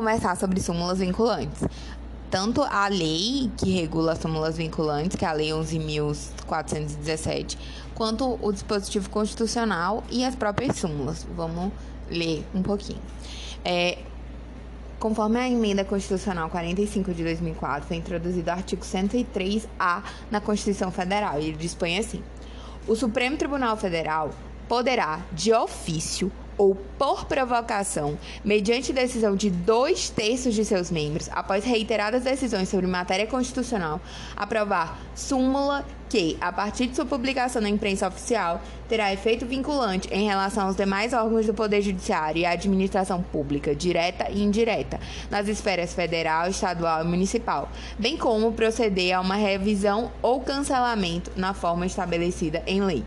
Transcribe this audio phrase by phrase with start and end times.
[0.00, 1.62] Conversar sobre súmulas vinculantes.
[2.30, 7.58] Tanto a lei que regula as súmulas vinculantes, que é a Lei 11.417,
[7.94, 11.26] quanto o dispositivo constitucional e as próprias súmulas.
[11.36, 11.70] Vamos
[12.10, 12.98] ler um pouquinho.
[13.62, 13.98] É,
[14.98, 21.38] Conforme a emenda constitucional 45 de 2004, foi introduzido o artigo 103-A na Constituição Federal
[21.38, 22.22] ele dispõe assim:
[22.88, 24.30] O Supremo Tribunal Federal
[24.66, 31.64] poderá, de ofício ou por provocação, mediante decisão de dois terços de seus membros, após
[31.64, 33.98] reiteradas decisões sobre matéria constitucional,
[34.36, 40.26] aprovar súmula que, a partir de sua publicação na imprensa oficial, terá efeito vinculante em
[40.26, 45.00] relação aos demais órgãos do Poder Judiciário e à administração pública, direta e indireta,
[45.30, 51.54] nas esferas federal, estadual e municipal, bem como proceder a uma revisão ou cancelamento na
[51.54, 53.02] forma estabelecida em lei.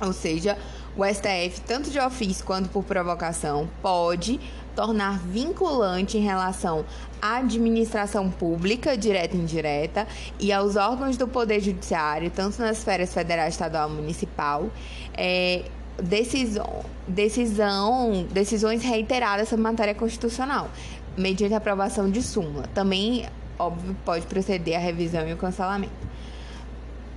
[0.00, 0.58] Ou seja,
[0.96, 4.40] o STF, tanto de ofício quanto por provocação, pode
[4.74, 6.84] tornar vinculante em relação
[7.20, 10.06] à administração pública, direta e indireta,
[10.38, 14.70] e aos órgãos do Poder Judiciário, tanto nas esferas federal, estadual e municipal,
[15.14, 15.64] é,
[16.02, 20.70] decisão, decisão, decisões reiteradas sobre matéria constitucional,
[21.16, 22.66] mediante aprovação de súmula.
[22.74, 23.26] Também,
[23.58, 26.06] óbvio, pode proceder a revisão e o cancelamento.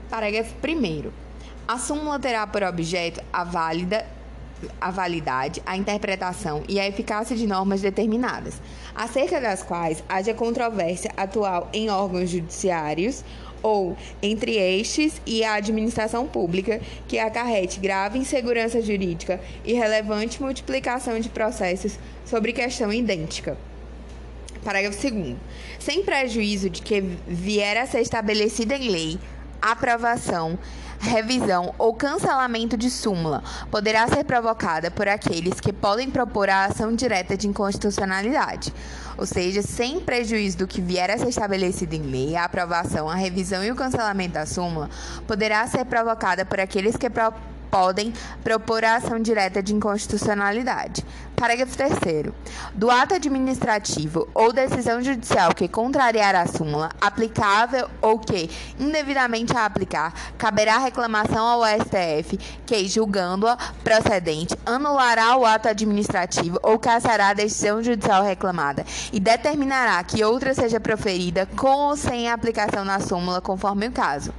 [0.09, 1.28] Parágrafo 1
[1.70, 4.03] a súmula terá por objeto a válida
[4.81, 8.56] a validade, a interpretação e a eficácia de normas determinadas,
[8.94, 13.23] acerca das quais haja controvérsia atual em órgãos judiciários
[13.62, 21.20] ou entre estes e a administração pública, que acarrete grave insegurança jurídica e relevante multiplicação
[21.22, 23.58] de processos sobre questão idêntica.
[24.62, 25.38] Parágrafo 2.
[25.80, 29.20] Sem prejuízo de que vier a ser estabelecida em lei
[29.62, 30.58] aprovação,
[31.00, 36.94] revisão ou cancelamento de súmula poderá ser provocada por aqueles que podem propor a ação
[36.94, 38.73] direta de inconstitucionalidade.
[39.17, 43.16] Ou seja, sem prejuízo do que vier a ser estabelecido em lei, a aprovação, a
[43.16, 44.89] revisão e o cancelamento da súmula
[45.28, 47.09] poderá ser provocada por aqueles que
[47.69, 48.13] podem
[48.44, 51.06] propor a ação direta de inconstitucionalidade.
[51.35, 51.94] Parágrafo 3.
[52.74, 59.66] Do ato administrativo ou decisão judicial que contrariar a súmula aplicável ou que indevidamente a
[59.66, 67.34] aplicar, caberá reclamação ao STF, que, julgando-a procedente, anulará o ato administrativo ou cassará a
[67.34, 73.40] decisão judicial reclamada e determinará que outra seja proferida com ou sem aplicação na súmula,
[73.40, 74.34] conforme o caso.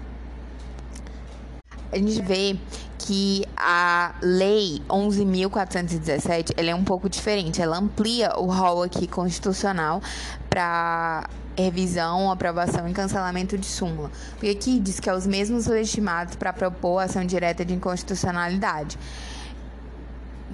[1.90, 2.58] A gente vê
[3.10, 7.60] que a lei 11.417 ela é um pouco diferente.
[7.60, 10.00] Ela amplia o rol aqui constitucional
[10.48, 14.12] para revisão, aprovação e cancelamento de súmula.
[14.34, 18.96] Porque aqui diz que é os mesmos legitimados para propor ação direta de inconstitucionalidade.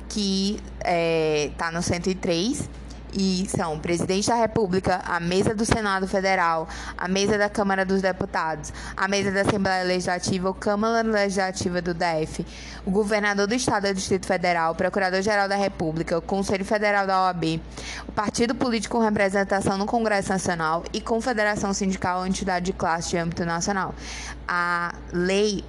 [0.09, 2.71] Que está tá no 103
[3.17, 6.69] e são presidente da República, a mesa do Senado Federal,
[6.99, 11.95] a mesa da Câmara dos Deputados, a mesa da Assembleia Legislativa ou Câmara Legislativa do
[11.95, 12.47] DF,
[12.85, 17.23] o governador do Estado do Distrito Federal, o Procurador-Geral da República, o Conselho Federal da
[17.23, 17.61] OAB,
[18.07, 23.11] o partido político com representação no Congresso Nacional e Confederação Sindical ou entidade de classe
[23.11, 23.95] de âmbito nacional.
[24.47, 25.65] A lei,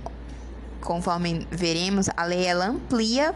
[0.82, 3.34] conforme veremos, a lei ela amplia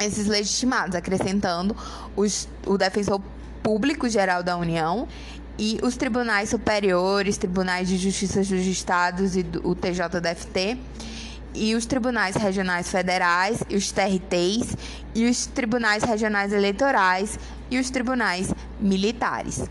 [0.00, 1.74] esses legitimados, acrescentando
[2.14, 3.20] os, o defensor
[3.62, 5.08] público geral da União
[5.58, 10.78] e os tribunais superiores, tribunais de justiça dos estados e do, o TJDFT
[11.54, 14.76] e os tribunais regionais federais, e os TRTs
[15.14, 17.38] e os tribunais regionais eleitorais
[17.70, 19.64] e os tribunais militares.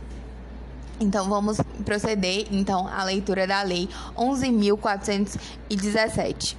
[1.00, 3.88] Então vamos proceder então à leitura da lei
[4.18, 6.58] 11417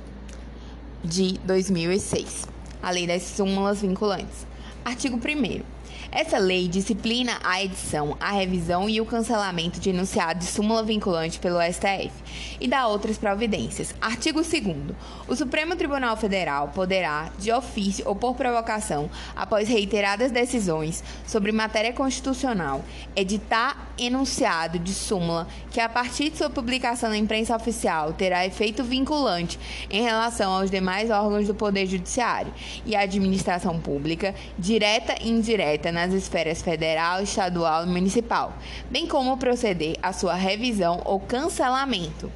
[1.03, 4.47] de 2006 a lei das súmulas vinculantes.
[4.85, 5.76] Artigo 1
[6.17, 11.39] essa lei disciplina a edição, a revisão e o cancelamento de enunciado de súmula vinculante
[11.39, 12.11] pelo STF
[12.59, 13.95] e dá outras providências.
[14.01, 14.95] Artigo 2
[15.29, 21.93] O Supremo Tribunal Federal poderá, de ofício ou por provocação, após reiteradas decisões sobre matéria
[21.93, 22.83] constitucional,
[23.15, 28.83] editar enunciado de súmula que, a partir de sua publicação na imprensa oficial, terá efeito
[28.83, 29.59] vinculante
[29.91, 32.53] em relação aos demais órgãos do Poder Judiciário
[32.87, 38.55] e à administração pública, direta e indireta nas nas esferas federal, estadual e municipal,
[38.89, 42.31] bem como proceder à sua revisão ou cancelamento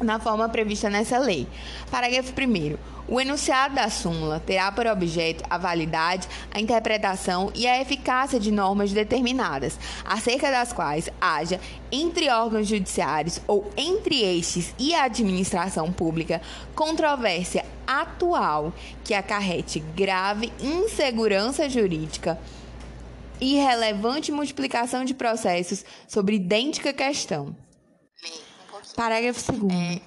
[0.00, 1.46] na forma prevista nessa lei.
[1.90, 2.76] Parágrafo 1.
[3.06, 8.50] O enunciado da súmula terá por objeto a validade, a interpretação e a eficácia de
[8.50, 11.60] normas determinadas, acerca das quais haja,
[11.90, 16.40] entre órgãos judiciários ou entre estes e a administração pública,
[16.74, 18.72] controvérsia atual
[19.04, 22.38] que acarrete grave insegurança jurídica
[23.40, 27.56] irrelevante multiplicação de processos sobre idêntica questão.
[28.94, 30.00] Parágrafo 2 é,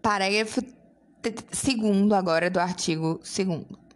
[0.00, 0.60] Parágrafo
[1.22, 3.87] 2 agora do artigo 2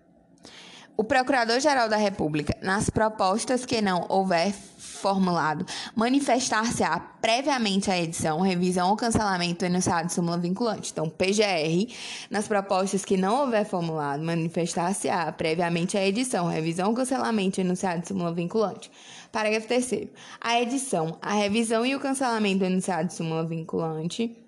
[1.02, 5.66] o Procurador-Geral da República, nas propostas que não houver formulado,
[5.96, 10.92] manifestar-se-á previamente à edição, revisão ou cancelamento do enunciado de súmula vinculante.
[10.92, 11.92] Então, PGR,
[12.30, 18.02] nas propostas que não houver formulado, manifestar-se-á previamente à edição, revisão ou cancelamento do enunciado
[18.02, 18.88] de súmula vinculante.
[19.32, 20.06] Parágrafo 3
[20.40, 24.41] A edição, a revisão e o cancelamento do enunciado de súmula vinculante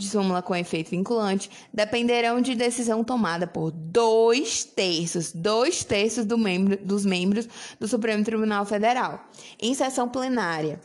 [0.00, 6.38] de súmula com efeito vinculante dependerão de decisão tomada por dois terços, dois terços do
[6.38, 7.46] membro, dos membros
[7.78, 9.24] do Supremo Tribunal Federal,
[9.60, 10.80] em sessão plenária.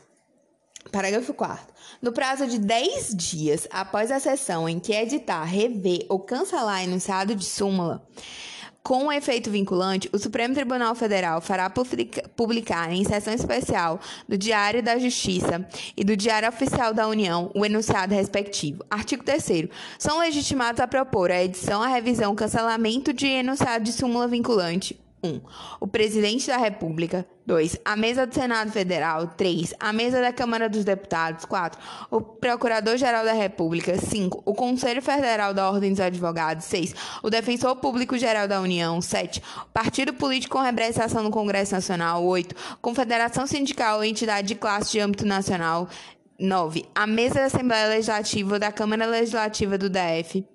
[0.91, 1.73] Parágrafo 4.
[2.01, 7.33] No prazo de 10 dias após a sessão em que editar, rever ou cancelar enunciado
[7.33, 8.06] de súmula,
[8.85, 11.73] com efeito vinculante, o Supremo Tribunal Federal fará
[12.35, 13.99] publicar em sessão especial
[14.29, 15.67] do Diário da Justiça
[15.97, 18.85] e do Diário Oficial da União o enunciado respectivo.
[18.87, 24.27] Artigo 3 São legitimados a propor a edição, a revisão, cancelamento de enunciado de súmula
[24.27, 24.95] vinculante
[25.25, 25.42] 1.
[25.80, 27.25] O presidente da República.
[27.45, 27.77] 2.
[27.86, 29.27] A mesa do Senado Federal.
[29.27, 29.74] 3.
[29.80, 31.45] A mesa da Câmara dos Deputados.
[31.45, 31.80] 4.
[32.10, 33.98] O Procurador-Geral da República.
[33.98, 34.42] 5.
[34.45, 36.66] O Conselho Federal da Ordem dos Advogados.
[36.66, 36.95] 6.
[37.22, 39.00] O Defensor Público-Geral da União.
[39.01, 39.42] 7.
[39.63, 42.24] O Partido Político com representação no Congresso Nacional.
[42.24, 42.56] 8.
[42.81, 45.88] Confederação Sindical ou entidade de classe de âmbito nacional.
[46.39, 46.86] 9.
[46.94, 50.45] A mesa da Assembleia Legislativa da Câmara Legislativa do DF.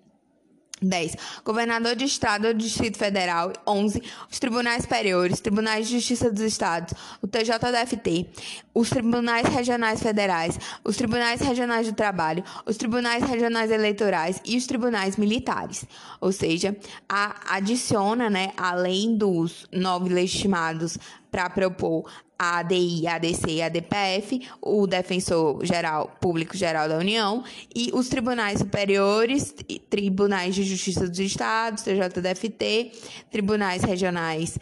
[0.82, 1.17] 10.
[1.44, 3.53] Governador de Estado ou Distrito Federal.
[3.67, 4.03] 11.
[4.31, 8.27] Os tribunais superiores, tribunais de justiça dos estados, o TJDFT,
[8.75, 14.67] os tribunais regionais federais, os tribunais regionais do trabalho, os tribunais regionais eleitorais e os
[14.67, 15.85] tribunais militares.
[16.21, 16.77] Ou seja,
[17.09, 20.99] a, adiciona, né, além dos nove legitimados
[21.31, 26.97] para propor a ADI, a ADC e a ADPF, o Defensor Geral Público Geral da
[26.97, 27.44] União
[27.75, 29.55] e os tribunais superiores,
[29.91, 32.93] tribunais de justiça dos estados, TJDFT,
[33.31, 34.59] tribunais regionais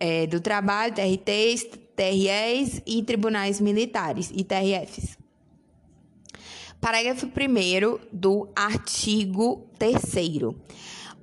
[0.00, 5.18] é, do trabalho, TRTs, TREs e tribunais militares, ITRFs.
[6.80, 10.00] Parágrafo 1 do artigo 3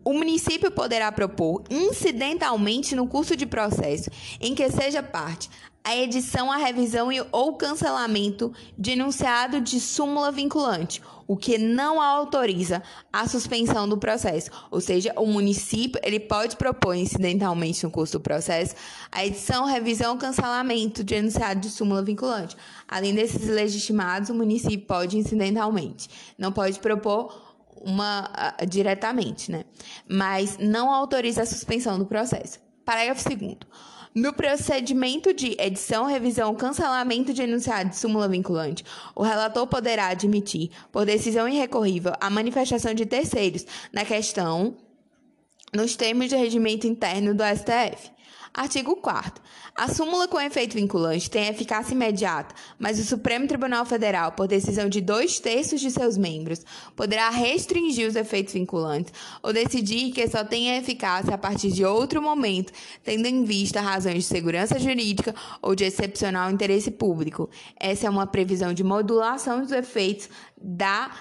[0.08, 4.10] o município poderá propor incidentalmente no curso de processo
[4.40, 5.50] em que seja parte
[5.84, 12.02] a edição, a revisão e, ou cancelamento de enunciado de súmula vinculante, o que não
[12.02, 12.82] autoriza
[13.12, 14.50] a suspensão do processo.
[14.72, 18.76] Ou seja, o município ele pode propor incidentalmente no curso do processo
[19.12, 22.56] a edição, revisão ou cancelamento de enunciado de súmula vinculante.
[22.88, 26.10] Além desses legitimados, o município pode incidentalmente.
[26.38, 27.47] Não pode propor
[27.82, 28.30] uma
[28.62, 29.66] uh, diretamente, né?
[30.08, 32.60] Mas não autoriza a suspensão do processo.
[32.86, 33.58] Parágrafo 2
[34.18, 38.84] no procedimento de edição, revisão, cancelamento de enunciado de súmula vinculante,
[39.14, 43.64] o relator poderá admitir, por decisão irrecorrível, a manifestação de terceiros
[43.94, 44.76] na questão
[45.72, 48.10] nos termos de regimento interno do STF.
[48.52, 49.40] Artigo 4
[49.78, 54.90] A súmula com efeito vinculante tem eficácia imediata, mas o Supremo Tribunal Federal, por decisão
[54.90, 56.66] de dois terços de seus membros,
[56.96, 59.14] poderá restringir os efeitos vinculantes
[59.44, 64.16] ou decidir que só tenha eficácia a partir de outro momento, tendo em vista razões
[64.16, 67.48] de segurança jurídica ou de excepcional interesse público.
[67.80, 70.28] Essa é uma previsão de modulação dos efeitos
[70.60, 71.12] da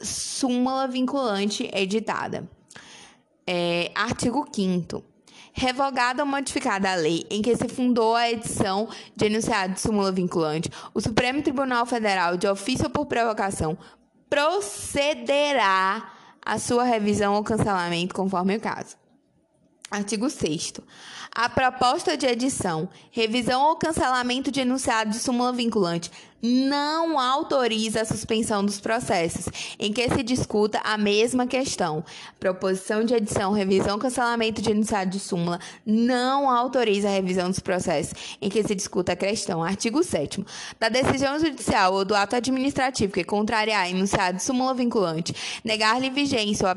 [0.00, 2.50] súmula vinculante editada.
[3.46, 5.11] É, artigo 5
[5.52, 10.10] Revogada ou modificada a lei em que se fundou a edição de enunciado de súmula
[10.10, 13.76] vinculante, o Supremo Tribunal Federal, de ofício ou por provocação,
[14.30, 16.10] procederá
[16.44, 18.96] à sua revisão ou cancelamento conforme o caso.
[19.90, 20.72] Artigo 6
[21.34, 26.10] a proposta de edição, revisão ou cancelamento de enunciado de súmula vinculante
[26.42, 29.46] não autoriza a suspensão dos processos
[29.78, 32.04] em que se discuta a mesma questão.
[32.40, 38.36] Proposição de edição, revisão, cancelamento de enunciado de súmula não autoriza a revisão dos processos
[38.42, 39.62] em que se discuta a questão.
[39.62, 40.44] Artigo 7
[40.80, 46.66] Da decisão judicial ou do ato administrativo que contrariar enunciado de súmula vinculante, negar-lhe vigência
[46.66, 46.70] ou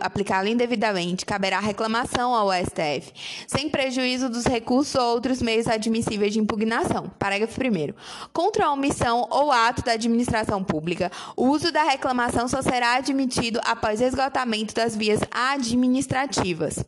[0.00, 3.12] aplicá-lo indevidamente, caberá reclamação ao STF,
[3.46, 3.93] sem prejuízo
[4.28, 7.10] dos recursos ou outros meios admissíveis de impugnação.
[7.18, 7.94] Parágrafo 1
[8.32, 13.60] Contra a omissão ou ato da administração pública, o uso da reclamação só será admitido
[13.64, 16.84] após esgotamento das vias administrativas.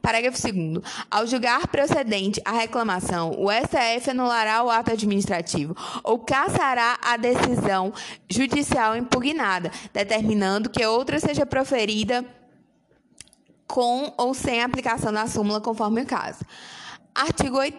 [0.00, 0.82] Parágrafo 2.
[1.10, 7.92] Ao julgar procedente a reclamação, o STF anulará o ato administrativo ou cassará a decisão
[8.28, 12.24] judicial impugnada, determinando que outra seja proferida
[13.68, 16.44] com ou sem aplicação da súmula, conforme o caso.
[17.14, 17.76] Artigo 8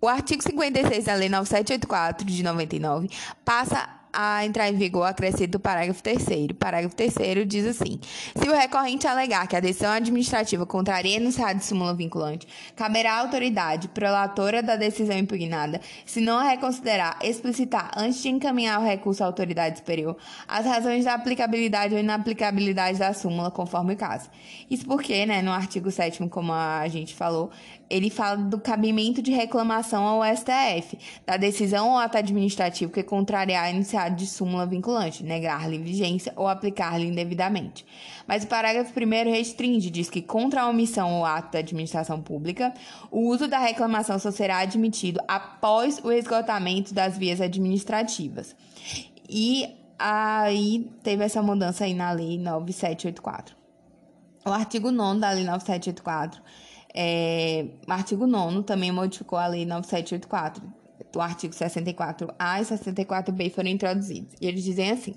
[0.00, 3.08] O artigo 56 da Lei 9784 de 99
[3.44, 6.24] passa a entrar em vigor acrescido do parágrafo 3
[6.58, 8.00] Parágrafo 3 diz assim:
[8.34, 13.20] Se o recorrente alegar que a decisão administrativa contraria enunciado de súmula vinculante, caberá à
[13.20, 19.22] autoridade prolatora da decisão impugnada, se não a reconsiderar, explicitar antes de encaminhar o recurso
[19.22, 20.16] à autoridade superior
[20.46, 24.30] as razões da aplicabilidade ou inaplicabilidade da súmula, conforme o caso.
[24.70, 27.50] Isso porque, né, no artigo 7 como a gente falou,
[27.88, 33.64] ele fala do cabimento de reclamação ao STF, da decisão ou ato administrativo que contrariar
[33.64, 37.84] a iniciado de súmula vinculante, negar-lhe vigência ou aplicar-lhe indevidamente.
[38.26, 42.72] Mas o parágrafo 1 restringe, diz que contra a omissão ou ato da administração pública,
[43.10, 48.56] o uso da reclamação só será admitido após o esgotamento das vias administrativas.
[49.28, 53.56] E aí teve essa mudança aí na lei 9784.
[54.46, 56.42] O artigo 9 da lei 9784
[56.94, 60.83] é, artigo 9 também modificou a Lei 9784
[61.14, 64.34] o artigo 64A e 64B foram introduzidos.
[64.40, 65.14] E eles dizem assim: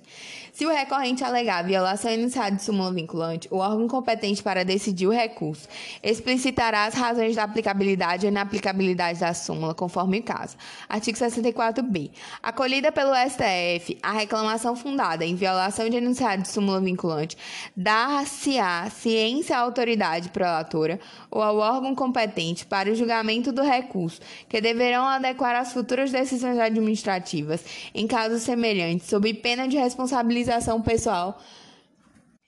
[0.51, 5.11] se o recorrente alegar violação iniciada de súmula vinculante, o órgão competente para decidir o
[5.11, 5.67] recurso
[6.03, 10.55] explicitará as razões da aplicabilidade ou inaplicabilidade da súmula, conforme o caso.
[10.87, 12.11] Artigo 64B.
[12.41, 17.37] Acolhida pelo STF, a reclamação fundada em violação de enunciado de súmula vinculante
[17.75, 24.61] dar-se-á ciência à autoridade prolatora ou ao órgão competente para o julgamento do recurso, que
[24.61, 31.39] deverão adequar as futuras decisões administrativas em casos semelhantes, sob pena de responsabilização pessoal.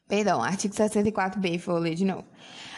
[0.07, 2.25] Perdão, artigo 64b, vou ler de novo.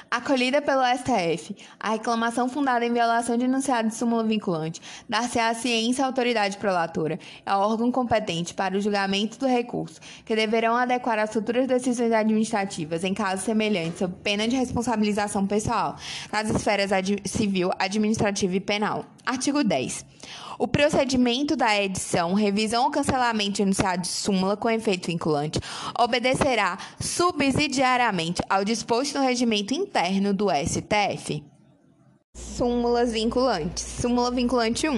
[0.10, 5.54] Acolhida pelo STF, a reclamação fundada em violação de enunciado de súmula vinculante dar-se à
[5.54, 11.18] ciência à autoridade prolatora, ao órgão competente para o julgamento do recurso, que deverão adequar
[11.18, 15.96] as futuras decisões administrativas em casos semelhantes sob pena de responsabilização pessoal,
[16.30, 19.06] nas esferas ad civil, administrativa e penal.
[19.26, 20.06] Artigo 10.
[20.58, 25.60] O procedimento da edição, revisão ou cancelamento de enunciado de súmula com efeito vinculante
[26.00, 31.44] obedecerá subsidiariamente ao disposto no regimento interno do STF.
[32.34, 33.84] Súmulas vinculantes.
[33.84, 34.98] Súmula vinculante 1.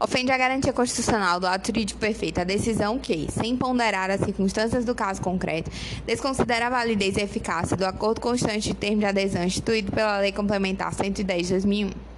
[0.00, 4.84] Ofende a garantia constitucional do ato jurídico perfeito a decisão que, sem ponderar as circunstâncias
[4.84, 5.70] do caso concreto,
[6.06, 10.30] desconsidera a validez e eficácia do acordo constante de termo de adesão instituído pela Lei
[10.30, 12.17] Complementar 110 de 2001.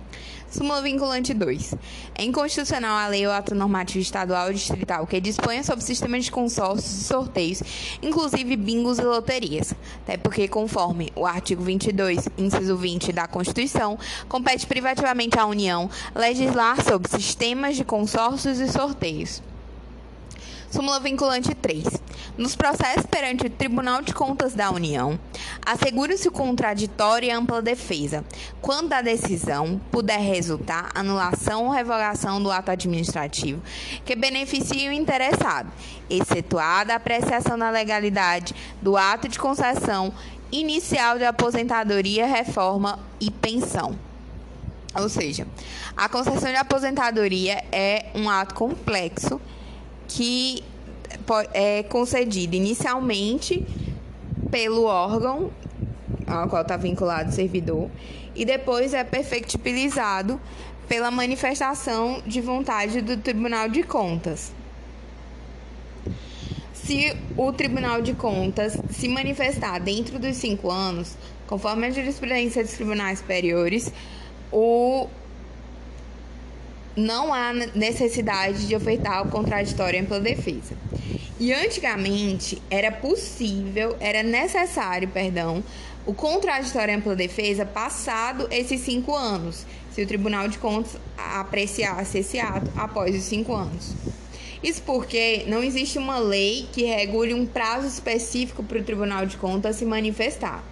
[0.50, 1.76] Súmula vinculante 2.
[2.16, 6.32] É inconstitucional a lei ou ato normativo estadual ou distrital que disponha sobre sistemas de
[6.32, 7.62] consórcios e sorteios,
[8.02, 9.72] inclusive bingos e loterias.
[10.02, 13.96] Até porque, conforme o artigo 22, inciso 20 da Constituição,
[14.28, 19.40] compete privativamente à União legislar sobre sistemas de consórcios e sorteios.
[20.70, 21.84] Súmula vinculante 3.
[22.38, 25.18] Nos processos perante o Tribunal de Contas da União,
[25.66, 28.24] assegura-se o contraditório e ampla defesa,
[28.62, 33.60] quando da decisão puder resultar anulação ou revogação do ato administrativo
[34.04, 35.72] que beneficie o interessado,
[36.08, 40.12] excetuada a apreciação da legalidade do ato de concessão
[40.52, 43.98] inicial de aposentadoria, reforma e pensão.
[44.94, 45.48] Ou seja,
[45.96, 49.40] a concessão de aposentadoria é um ato complexo
[50.10, 50.64] que
[51.54, 53.64] é concedido inicialmente
[54.50, 55.52] pelo órgão
[56.26, 57.88] ao qual está vinculado o servidor
[58.34, 60.40] e depois é perfectibilizado
[60.88, 64.52] pela manifestação de vontade do Tribunal de Contas.
[66.74, 72.72] Se o Tribunal de Contas se manifestar dentro dos cinco anos, conforme a jurisprudência dos
[72.72, 73.92] tribunais superiores,
[74.50, 75.06] o
[77.00, 80.74] não há necessidade de ofertar o contraditório em ampla defesa.
[81.38, 85.64] E antigamente era possível, era necessário, perdão,
[86.06, 92.18] o contraditório em ampla defesa passado esses cinco anos, se o Tribunal de Contas apreciasse
[92.18, 93.94] esse ato após os cinco anos.
[94.62, 99.38] Isso porque não existe uma lei que regule um prazo específico para o Tribunal de
[99.38, 100.62] Contas se manifestar.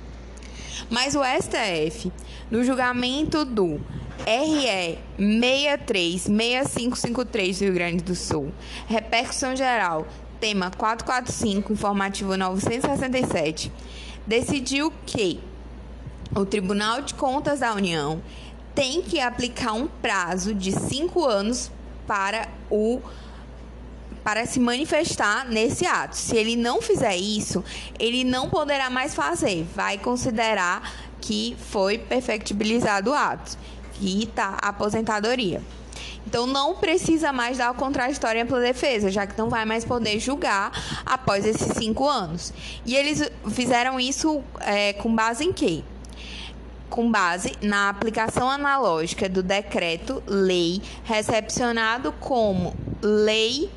[0.91, 2.13] Mas o STF,
[2.51, 3.81] no julgamento do
[4.27, 8.53] RE 636553 do Rio Grande do Sul.
[8.87, 10.07] Repercussão geral.
[10.41, 13.73] Tema 445, informativo 967.
[14.27, 15.41] Decidiu que
[16.37, 18.23] o Tribunal de Contas da União
[18.75, 21.71] tem que aplicar um prazo de cinco anos
[22.07, 23.01] para o
[24.23, 26.15] para se manifestar nesse ato.
[26.15, 27.65] Se ele não fizer isso,
[27.99, 29.67] ele não poderá mais fazer.
[29.75, 33.57] Vai considerar que foi perfectibilizado o ato
[34.01, 35.63] e tá a aposentadoria.
[36.27, 39.85] Então não precisa mais dar o contraditório em ampla defesa, já que não vai mais
[39.85, 40.73] poder julgar
[41.07, 42.53] após esses cinco anos.
[42.85, 45.83] E eles fizeram isso é, com base em quê?
[46.89, 53.71] com base na aplicação analógica do decreto-lei recepcionado como lei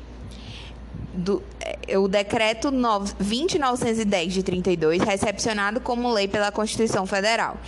[1.12, 7.58] do, é, o decreto 20910 de 32, recepcionado como lei pela Constituição Federal.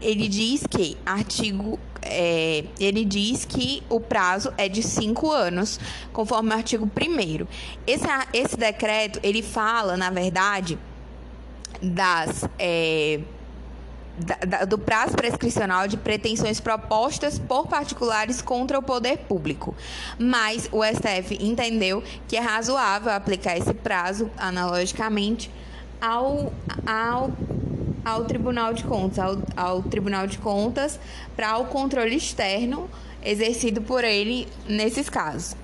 [0.00, 5.78] Ele diz que artigo é, ele diz que o prazo é de cinco anos,
[6.12, 7.46] conforme o artigo 1
[7.86, 10.78] esse, esse decreto, ele fala, na verdade,
[11.82, 12.44] das...
[12.58, 13.20] É,
[14.68, 19.74] do prazo prescricional de pretensões propostas por particulares contra o poder público.
[20.18, 25.50] Mas o STF entendeu que é razoável aplicar esse prazo, analogicamente,
[26.00, 26.52] ao,
[26.86, 27.30] ao,
[28.04, 30.98] ao Tribunal de Contas, ao, ao Tribunal de Contas
[31.36, 32.88] para o controle externo
[33.22, 35.56] exercido por ele nesses casos.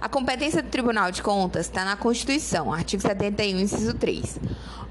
[0.00, 4.40] A competência do Tribunal de Contas está na Constituição, artigo 71, inciso 3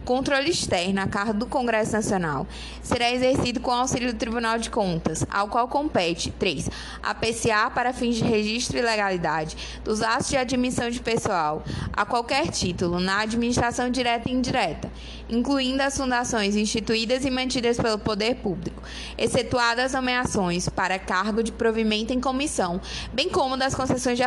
[0.10, 2.48] controle externo a cargo do Congresso Nacional
[2.82, 6.68] será exercido com auxílio do Tribunal de Contas, ao qual compete 3.
[7.04, 11.64] Apreciar para fins de registro e legalidade dos atos de admissão de pessoal
[11.94, 14.92] a qualquer título na administração direta e indireta,
[15.30, 18.82] incluindo as fundações instituídas e mantidas pelo poder público,
[19.16, 22.82] excetuadas as nomeações para cargo de provimento em comissão,
[23.14, 24.24] bem como das concessões de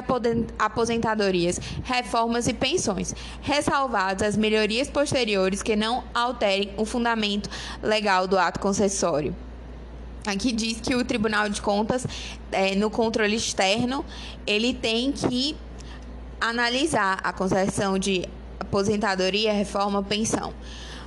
[0.73, 7.51] aposentadorias, reformas e pensões, ressalvadas as melhorias posteriores que não alterem o fundamento
[7.83, 9.37] legal do ato concessório.
[10.27, 12.07] Aqui diz que o Tribunal de Contas,
[12.51, 14.05] é, no controle externo,
[14.47, 15.57] ele tem que
[16.41, 18.25] analisar a concessão de
[18.59, 20.55] aposentadoria, reforma, pensão,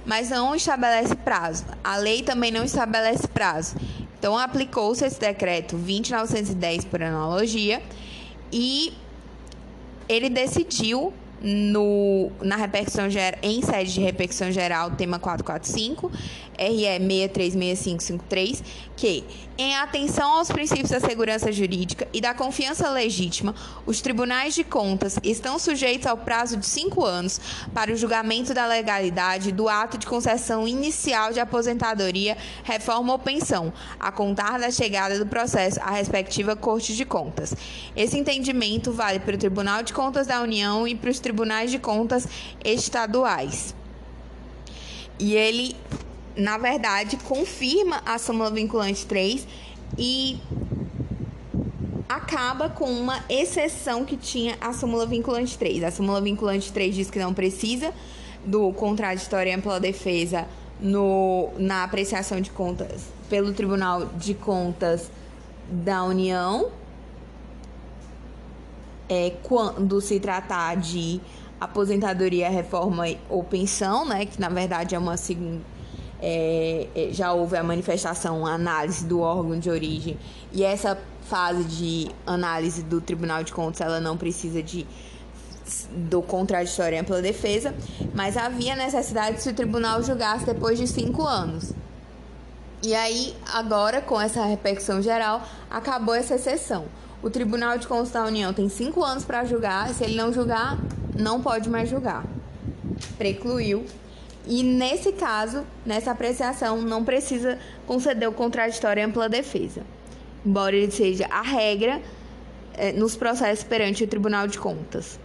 [0.05, 1.65] mas não estabelece prazo.
[1.83, 3.75] A lei também não estabelece prazo.
[4.19, 7.81] Então, aplicou-se esse decreto 20910 por analogia
[8.51, 8.93] e
[10.07, 13.05] ele decidiu no, na repercussão
[13.41, 16.11] em sede de repercussão geral, tema 445,
[16.57, 18.63] RE 636553,
[18.95, 19.23] que,
[19.57, 23.53] em atenção aos princípios da segurança jurídica e da confiança legítima,
[23.85, 27.39] os tribunais de contas estão sujeitos ao prazo de cinco anos
[27.73, 33.71] para o julgamento da legalidade do ato de concessão inicial de aposentadoria, reforma ou pensão,
[33.99, 37.53] a contar da chegada do processo à respectiva Corte de Contas.
[37.95, 41.79] Esse entendimento vale para o Tribunal de Contas da União e para os tribunais de
[41.79, 42.27] contas
[42.63, 43.73] estaduais.
[45.17, 45.75] E ele
[46.35, 49.47] na verdade, confirma a súmula vinculante 3
[49.97, 50.37] e
[52.09, 55.83] acaba com uma exceção que tinha a súmula vinculante 3.
[55.83, 57.93] A súmula vinculante 3 diz que não precisa
[58.45, 60.45] do contraditório e ampla defesa
[60.79, 65.09] no, na apreciação de contas pelo Tribunal de Contas
[65.67, 66.69] da União,
[69.09, 71.21] é, quando se tratar de
[71.59, 75.61] aposentadoria, reforma ou pensão, né, que na verdade é uma segunda
[76.21, 80.17] é, é, já houve a manifestação, a análise do órgão de origem
[80.51, 84.87] e essa fase de análise do Tribunal de Contas ela não precisa de
[85.91, 87.73] do contraditório pela defesa,
[88.13, 91.73] mas havia necessidade se o tribunal julgasse depois de cinco anos.
[92.83, 96.85] E aí, agora, com essa repercussão geral, acabou essa exceção.
[97.25, 100.77] O Tribunal de Contas da União tem cinco anos para julgar, se ele não julgar,
[101.19, 102.23] não pode mais julgar.
[103.17, 103.83] Precluiu
[104.45, 107.57] e nesse caso, nessa apreciação, não precisa
[107.87, 109.81] conceder o contraditório e ampla defesa,
[110.45, 111.99] embora ele seja a regra
[112.75, 115.19] é, nos processos perante o Tribunal de Contas.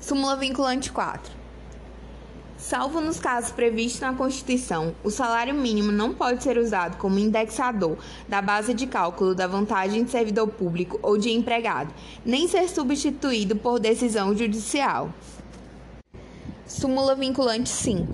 [0.00, 1.43] Súmula vinculante 4.
[2.66, 7.98] Salvo nos casos previstos na Constituição, o salário mínimo não pode ser usado como indexador
[8.26, 11.92] da base de cálculo da vantagem de servidor público ou de empregado,
[12.24, 15.12] nem ser substituído por decisão judicial.
[16.66, 18.08] Súmula vinculante 5.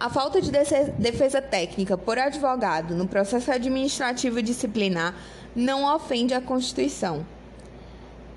[0.00, 5.14] A falta de defesa técnica por advogado no processo administrativo disciplinar
[5.54, 7.26] não ofende a Constituição.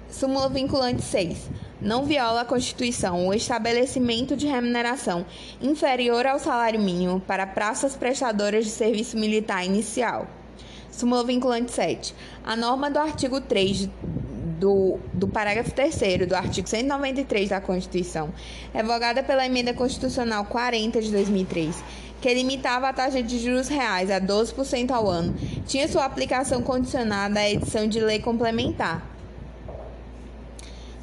[0.10, 1.50] Súmula vinculante 6.
[1.82, 5.26] Não viola a Constituição o estabelecimento de remuneração
[5.62, 10.28] inferior ao salário mínimo para praças prestadoras de serviço militar inicial.
[10.92, 12.16] Súmula vinculante 7.
[12.44, 13.90] A norma do artigo 3
[14.60, 18.34] do, do parágrafo 3 do artigo 193 da Constituição,
[18.74, 21.84] revogada pela Emenda Constitucional 40 de 2003,
[22.22, 25.36] que limitava a taxa de juros reais a 12% ao ano,
[25.68, 29.15] tinha sua aplicação condicionada à edição de lei complementar.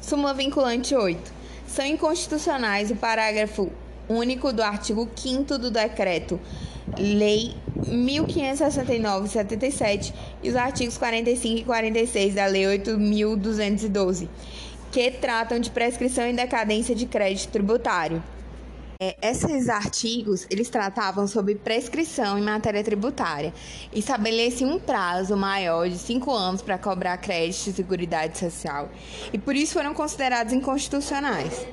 [0.03, 1.31] Súmula vinculante 8.
[1.65, 3.71] São inconstitucionais o parágrafo
[4.09, 6.37] único do artigo 5 do decreto
[6.99, 7.55] Lei
[7.87, 10.13] 1569-77
[10.43, 14.27] e os artigos 45 e 46 da Lei 8.212,
[14.91, 18.21] que tratam de prescrição e decadência de crédito tributário.
[19.03, 23.53] É, esses artigos, eles tratavam sobre prescrição em matéria tributária
[23.91, 24.01] e
[24.63, 28.89] um prazo maior de cinco anos para cobrar crédito de seguridade social
[29.33, 31.67] e por isso foram considerados inconstitucionais.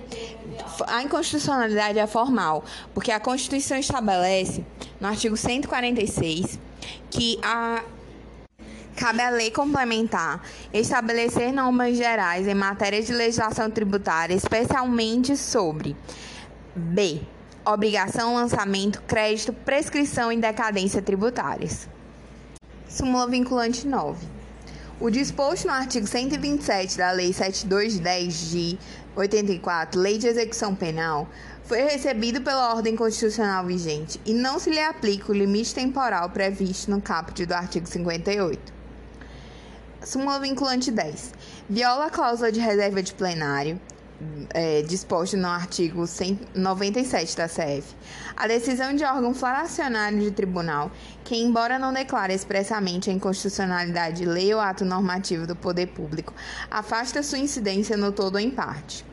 [0.89, 4.65] A inconstitucionalidade é formal, porque a Constituição estabelece,
[5.01, 6.59] no artigo 146,
[7.11, 7.85] que a
[8.97, 10.43] Cabe à lei complementar
[10.75, 15.97] estabelecer normas gerais em matéria de legislação tributária, especialmente sobre
[16.75, 17.21] B.
[17.65, 21.89] Obrigação, lançamento, crédito, prescrição e decadência tributárias.
[22.89, 24.27] Súmula vinculante 9.
[25.01, 28.79] O disposto no artigo 127 da Lei 7210 de
[29.17, 31.29] 84, Lei de Execução Penal,
[31.65, 36.91] foi recebido pela ordem constitucional vigente e não se lhe aplica o limite temporal previsto
[36.91, 38.73] no caput do artigo 58.
[40.03, 41.33] Súmula vinculante 10.
[41.69, 43.81] Viola a cláusula de reserva de plenário,
[44.51, 47.95] é, disposto no artigo 197 da CF,
[48.37, 50.91] a decisão de órgão flagracionário de tribunal,
[51.25, 56.35] que, embora não declare expressamente a inconstitucionalidade de lei ou ato normativo do poder público,
[56.71, 59.05] afasta sua incidência no todo ou em parte.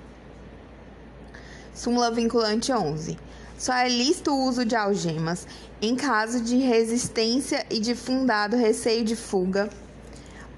[1.74, 3.18] Súmula vinculante 11.
[3.58, 5.48] Só é lícito o uso de algemas
[5.82, 9.70] em caso de resistência e de fundado receio de fuga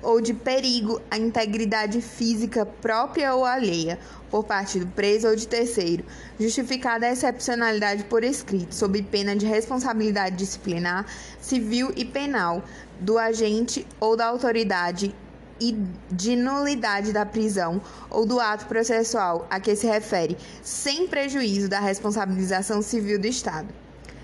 [0.01, 5.47] ou de perigo à integridade física própria ou alheia por parte do preso ou de
[5.47, 6.05] terceiro,
[6.39, 11.05] justificada a excepcionalidade por escrito, sob pena de responsabilidade disciplinar,
[11.39, 12.63] civil e penal
[12.99, 15.13] do agente ou da autoridade
[15.59, 15.77] e
[16.09, 21.79] de nulidade da prisão ou do ato processual a que se refere, sem prejuízo da
[21.79, 23.67] responsabilização civil do Estado.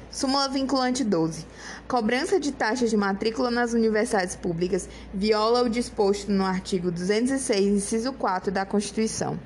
[0.10, 1.46] Súmula vinculante 12.
[1.89, 8.13] Cobrança de taxa de matrícula nas universidades públicas viola o disposto no artigo 206, inciso
[8.13, 9.38] 4 da Constituição.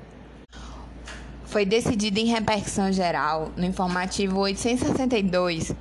[1.50, 5.74] Foi decidido em repercussão geral no informativo 862,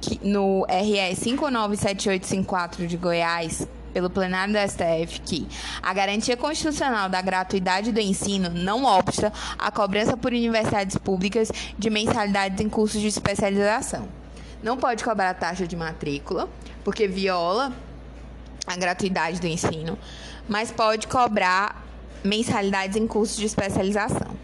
[0.00, 5.48] que, no RE 597854 de Goiás, pelo plenário do STF que
[5.82, 11.90] a garantia constitucional da gratuidade do ensino não obsta a cobrança por universidades públicas de
[11.90, 14.08] mensalidades em cursos de especialização.
[14.62, 16.48] Não pode cobrar taxa de matrícula,
[16.84, 17.72] porque viola
[18.64, 19.98] a gratuidade do ensino,
[20.48, 21.84] mas pode cobrar
[22.22, 24.43] mensalidades em cursos de especialização.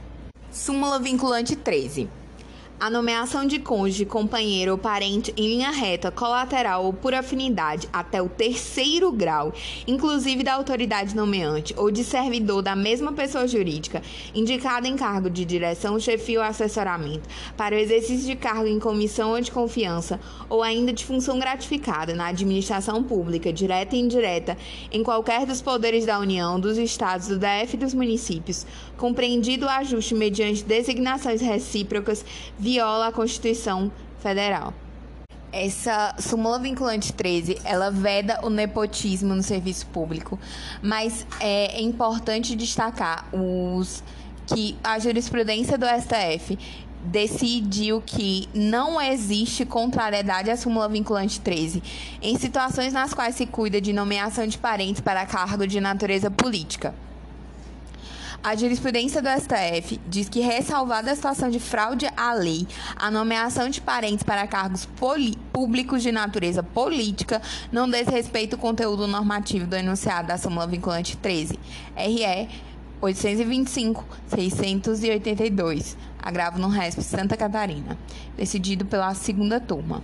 [0.52, 2.19] Súmula vinculante 13.
[2.80, 8.22] A nomeação de cônjuge, companheiro ou parente em linha reta, colateral ou por afinidade até
[8.22, 9.52] o terceiro grau,
[9.86, 14.00] inclusive da autoridade nomeante ou de servidor da mesma pessoa jurídica,
[14.34, 19.32] indicado em cargo de direção, chefia ou assessoramento, para o exercício de cargo em comissão
[19.32, 24.56] ou de confiança, ou ainda de função gratificada na administração pública, direta e indireta,
[24.90, 28.64] em qualquer dos poderes da União, dos Estados, do DF e dos municípios,
[28.96, 32.24] compreendido o ajuste mediante designações recíprocas,
[32.70, 34.72] viola a Constituição Federal.
[35.52, 40.38] Essa súmula vinculante 13, ela veda o nepotismo no serviço público,
[40.80, 44.04] mas é importante destacar os
[44.46, 46.56] que a jurisprudência do STF
[47.02, 51.82] decidiu que não existe contrariedade à súmula vinculante 13
[52.22, 56.94] em situações nas quais se cuida de nomeação de parentes para cargo de natureza política.
[58.42, 63.68] A jurisprudência do STF diz que, ressalvada a situação de fraude à lei, a nomeação
[63.68, 64.88] de parentes para cargos
[65.52, 71.18] públicos de natureza política não diz respeito ao conteúdo normativo do enunciado da súmula vinculante
[71.18, 71.58] 13,
[71.94, 72.48] RE
[73.02, 77.98] 825-682, agravo no RESP Santa Catarina,
[78.38, 80.02] decidido pela segunda turma.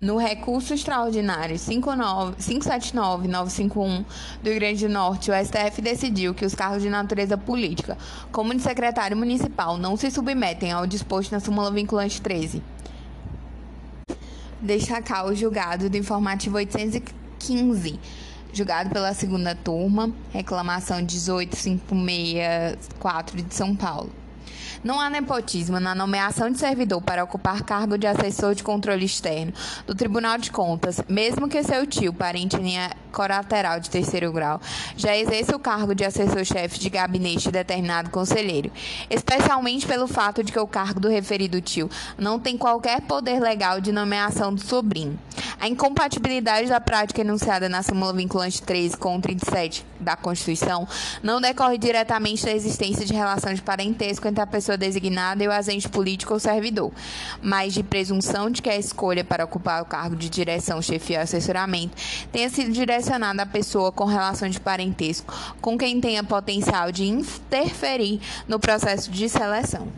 [0.00, 4.04] No recurso extraordinário 579-951
[4.42, 7.98] do Rio Grande do Norte, o STF decidiu que os cargos de natureza política,
[8.32, 12.62] como de secretário municipal, não se submetem ao disposto na súmula vinculante 13.
[14.58, 18.00] Destacar o julgado do informativo 815,
[18.54, 24.19] julgado pela segunda turma, reclamação 18564 de São Paulo.
[24.82, 29.52] Não há nepotismo na nomeação de servidor para ocupar cargo de assessor de controle externo
[29.86, 34.58] do Tribunal de Contas, mesmo que seu tio, parente em linha colateral de terceiro grau,
[34.96, 38.72] já exerça o cargo de assessor-chefe de gabinete de determinado conselheiro,
[39.10, 43.82] especialmente pelo fato de que o cargo do referido tio não tem qualquer poder legal
[43.82, 45.18] de nomeação do sobrinho.
[45.60, 50.88] A incompatibilidade da prática enunciada na súmula vinculante 13 com 37 da Constituição
[51.22, 55.52] não decorre diretamente da existência de relação de parentesco entre a pessoa designada e o
[55.52, 56.92] agente político ou servidor,
[57.42, 61.22] mas de presunção de que a escolha para ocupar o cargo de direção, chefia ou
[61.22, 61.96] assessoramento
[62.32, 68.20] tenha sido direcionada à pessoa com relação de parentesco com quem tenha potencial de interferir
[68.46, 69.88] no processo de seleção.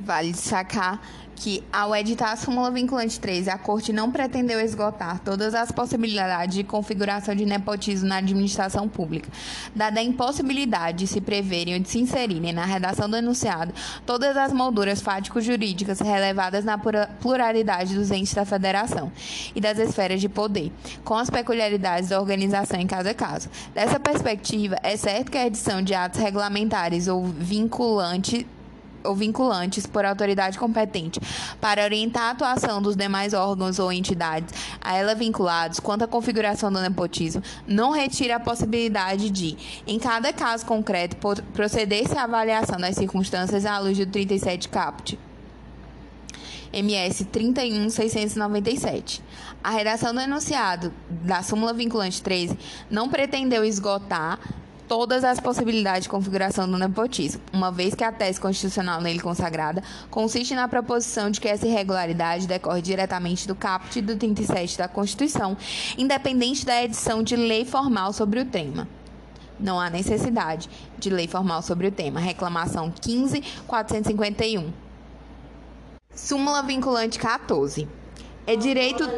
[0.00, 1.00] Vale destacar
[1.34, 6.54] que, ao editar a súmula vinculante 13, a Corte não pretendeu esgotar todas as possibilidades
[6.54, 9.28] de configuração de nepotismo na administração pública,
[9.74, 13.72] dada a impossibilidade de se preverem ou de se inserirem na redação do enunciado
[14.06, 19.10] todas as molduras fático-jurídicas relevadas na pluralidade dos entes da Federação
[19.54, 20.72] e das esferas de poder,
[21.04, 23.48] com as peculiaridades da organização em cada caso.
[23.74, 28.44] Dessa perspectiva, é certo que a edição de atos regulamentares ou vinculantes
[29.04, 31.20] ou vinculantes por autoridade competente
[31.60, 36.72] para orientar a atuação dos demais órgãos ou entidades a ela vinculados quanto à configuração
[36.72, 41.16] do nepotismo, não retira a possibilidade de, em cada caso concreto,
[41.52, 45.18] proceder-se à avaliação das circunstâncias à luz do 37 caput.
[46.72, 49.22] MS 31697.
[49.62, 52.58] A redação do enunciado da súmula vinculante 13
[52.90, 54.38] não pretendeu esgotar
[54.88, 59.82] todas as possibilidades de configuração do nepotismo, uma vez que a tese constitucional nele consagrada
[60.10, 65.56] consiste na proposição de que essa irregularidade decorre diretamente do caput do 37 da Constituição,
[65.96, 68.88] independente da edição de lei formal sobre o tema.
[69.58, 70.68] Não há necessidade
[70.98, 72.18] de lei formal sobre o tema.
[72.20, 74.72] Reclamação 15451.
[76.14, 77.88] Súmula vinculante 14.
[78.46, 79.08] É direito.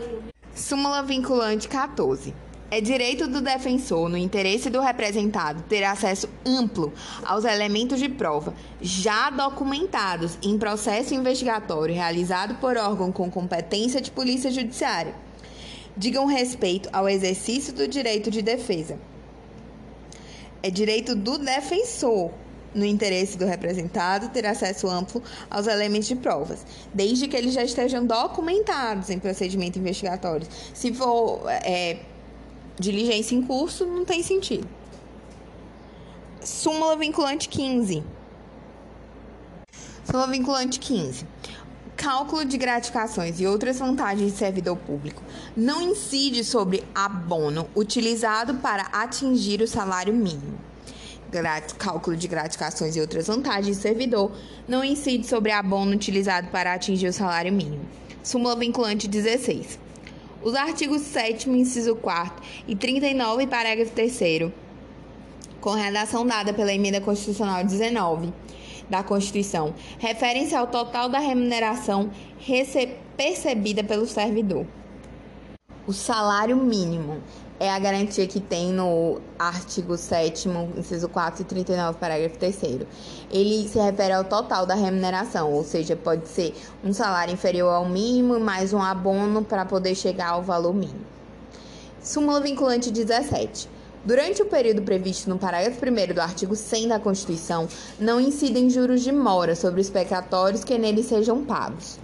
[0.55, 2.35] Súmula vinculante 14.
[2.69, 6.93] É direito do defensor, no interesse do representado, ter acesso amplo
[7.25, 14.11] aos elementos de prova já documentados em processo investigatório realizado por órgão com competência de
[14.11, 15.15] polícia judiciária.
[15.97, 18.99] Digam respeito ao exercício do direito de defesa.
[20.61, 22.33] É direito do defensor,
[22.75, 27.63] no interesse do representado, ter acesso amplo aos elementos de provas, desde que eles já
[27.63, 30.49] estejam documentados em procedimento investigatório.
[30.75, 31.43] Se for.
[31.49, 31.99] É,
[32.79, 34.69] diligência em curso, não tem sentido.
[36.41, 38.03] Súmula vinculante 15.
[40.05, 41.27] Súmula vinculante 15.
[41.97, 45.23] Cálculo de gratificações e outras vantagens de servidor público
[45.57, 50.59] não incide sobre abono utilizado para atingir o salário mínimo.
[51.77, 54.31] Cálculo de gratificações e outras vantagens de servidor
[54.69, 57.85] não incide sobre abono utilizado para atingir o salário mínimo.
[58.23, 59.86] Súmula vinculante 16.
[60.47, 64.53] Os artigos 7 inciso 4 e 39, parágrafo 3
[65.61, 68.33] com redação dada pela emenda constitucional 19
[68.89, 72.13] da Constituição, referem-se ao total da remuneração
[73.17, 74.65] percebida pelo servidor.
[75.85, 77.21] O salário mínimo
[77.59, 82.57] é a garantia que tem no artigo 7 inciso 4 e 39, parágrafo 3
[83.31, 87.89] Ele se refere ao total da remuneração, ou seja, pode ser um salário inferior ao
[87.89, 91.07] mínimo mais um abono para poder chegar ao valor mínimo.
[92.03, 93.69] Súmula vinculante 17.
[94.05, 97.67] Durante o período previsto no parágrafo 1 do artigo 100 da Constituição,
[97.99, 101.99] não incidem juros de mora sobre os pecatórios que nele sejam pagos.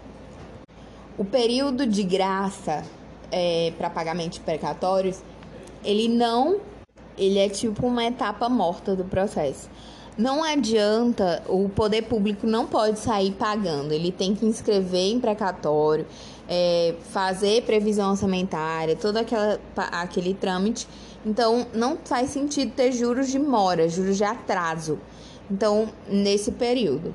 [1.17, 2.83] O período de graça
[3.31, 5.21] é, para pagamento de precatórios
[5.85, 6.61] ele não.
[7.17, 9.69] Ele é tipo uma etapa morta do processo.
[10.17, 16.07] Não adianta, o poder público não pode sair pagando, ele tem que inscrever em precatório,
[16.47, 20.87] é, fazer previsão orçamentária, todo aquela, aquele trâmite.
[21.25, 24.99] Então, não faz sentido ter juros de mora, juros de atraso.
[25.51, 27.15] Então, nesse período.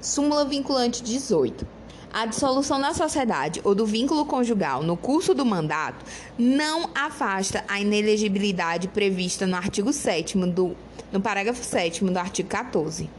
[0.00, 1.75] Súmula vinculante 18.
[2.16, 6.02] A dissolução da sociedade ou do vínculo conjugal no curso do mandato
[6.38, 10.74] não afasta a inelegibilidade prevista no artigo 7 do
[11.12, 13.10] no parágrafo 7 do artigo 14.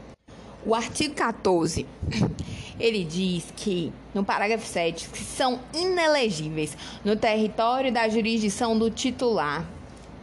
[0.66, 1.86] O artigo 14,
[2.80, 9.64] ele diz que, no parágrafo 7, que são inelegíveis no território da jurisdição do titular,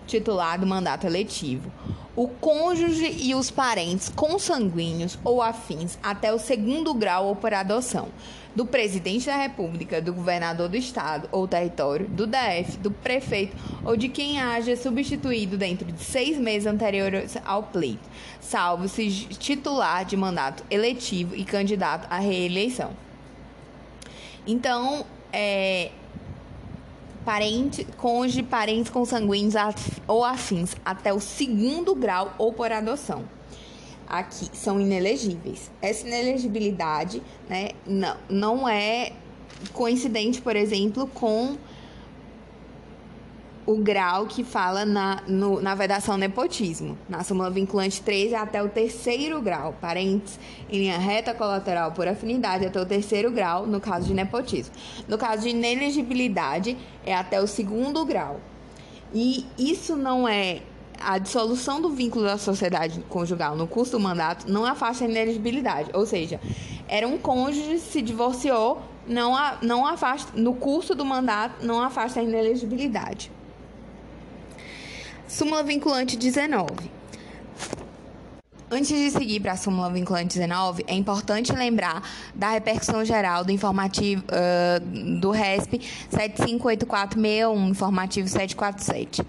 [0.06, 1.72] titular do mandato eletivo,
[2.14, 8.10] o cônjuge e os parentes consanguíneos ou afins até o segundo grau ou por adoção
[8.56, 13.98] do presidente da República, do governador do estado ou território, do DF, do prefeito ou
[13.98, 20.16] de quem haja substituído dentro de seis meses anteriores ao pleito, salvo se titular de
[20.16, 22.92] mandato eletivo e candidato à reeleição.
[24.48, 25.92] Então, é,
[27.26, 29.56] parente, cônjuge, parentes consanguíneos
[30.08, 33.35] ou afins até o segundo grau ou por adoção.
[34.20, 35.70] Aqui são inelegíveis.
[35.82, 39.12] Essa inelegibilidade né, não, não é
[39.74, 41.58] coincidente, por exemplo, com
[43.66, 46.98] o grau que fala na, no, na vedação nepotismo.
[47.10, 49.76] Na súmula vinculante 13 até o terceiro grau.
[49.82, 54.74] Parentes em linha reta colateral por afinidade até o terceiro grau, no caso de nepotismo.
[55.08, 58.40] No caso de inelegibilidade, é até o segundo grau.
[59.14, 60.62] E isso não é
[61.00, 65.90] a dissolução do vínculo da sociedade conjugal no curso do mandato não afasta a inelegibilidade.
[65.94, 66.40] Ou seja,
[66.88, 72.20] era um cônjuge, se divorciou, não, a, não afasta, no curso do mandato, não afasta
[72.20, 73.32] a inelegibilidade.
[75.28, 76.95] Súmula vinculante 19.
[78.70, 82.02] Antes de seguir para a súmula vinculante 19, é importante lembrar
[82.34, 89.22] da repercussão geral do informativo uh, do RESP 758461, informativo 747.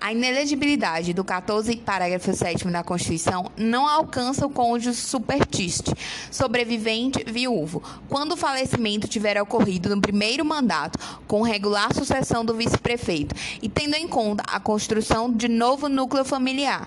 [0.00, 5.92] A inelegibilidade do 14, parágrafo 7 da Constituição não alcança o cônjuge supertiste,
[6.30, 13.34] sobrevivente viúvo, quando o falecimento tiver ocorrido no primeiro mandato, com regular sucessão do vice-prefeito
[13.60, 16.86] e tendo em conta a construção de novo núcleo familiar.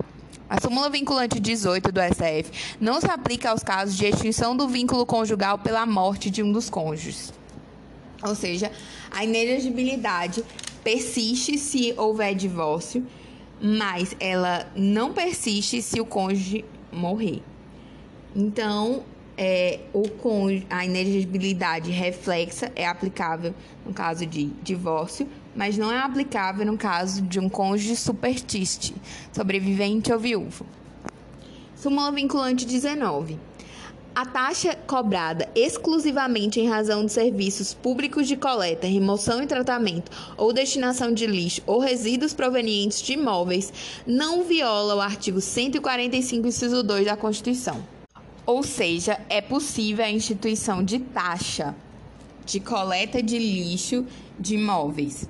[0.51, 5.05] A súmula vinculante 18 do STF não se aplica aos casos de extinção do vínculo
[5.05, 7.33] conjugal pela morte de um dos cônjuges.
[8.21, 8.69] Ou seja,
[9.09, 10.43] a inelegibilidade
[10.83, 13.07] persiste se houver divórcio,
[13.61, 17.41] mas ela não persiste se o cônjuge morrer.
[18.35, 19.05] Então,
[19.37, 25.99] é, o cônjuge, a inelegibilidade reflexa é aplicável no caso de divórcio, mas não é
[25.99, 28.93] aplicável no caso de um cônjuge supertiste,
[29.33, 30.65] sobrevivente ou viúvo.
[31.75, 33.39] Súmula vinculante 19.
[34.13, 40.51] A taxa cobrada exclusivamente em razão de serviços públicos de coleta, remoção e tratamento ou
[40.51, 43.71] destinação de lixo ou resíduos provenientes de imóveis
[44.05, 47.81] não viola o artigo 145, inciso 2 da Constituição.
[48.45, 51.73] Ou seja, é possível a instituição de taxa
[52.45, 54.05] de coleta de lixo
[54.37, 55.25] de imóveis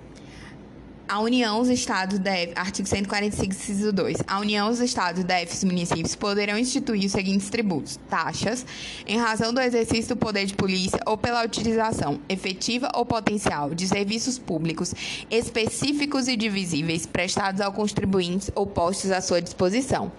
[1.11, 4.19] a União, os Estados devem, artigo 145, inciso 2.
[4.25, 8.65] A União, os Estados, DFs e municípios poderão instituir os seguintes tributos: taxas,
[9.05, 13.89] em razão do exercício do poder de polícia ou pela utilização efetiva ou potencial de
[13.89, 14.95] serviços públicos
[15.29, 20.13] específicos e divisíveis prestados aos contribuintes ou postos à sua disposição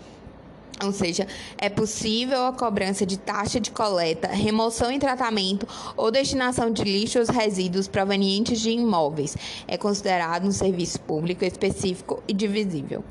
[0.81, 1.27] ou seja,
[1.59, 7.19] é possível a cobrança de taxa de coleta, remoção e tratamento ou destinação de lixo
[7.19, 9.37] ou resíduos provenientes de imóveis.
[9.67, 13.05] É considerado um serviço público específico e divisível.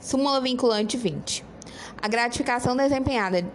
[0.00, 1.44] Súmula vinculante 20.
[2.00, 3.46] A gratificação desempenhada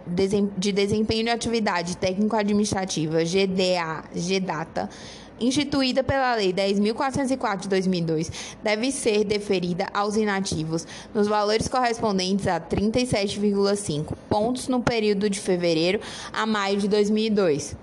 [0.56, 4.90] de desempenho de atividade técnico-administrativa GDA, GDATA,
[5.40, 12.60] instituída pela Lei 10.404 de 2002, deve ser deferida aos inativos nos valores correspondentes a
[12.60, 16.00] 37,5 pontos no período de fevereiro
[16.32, 17.76] a maio de 2002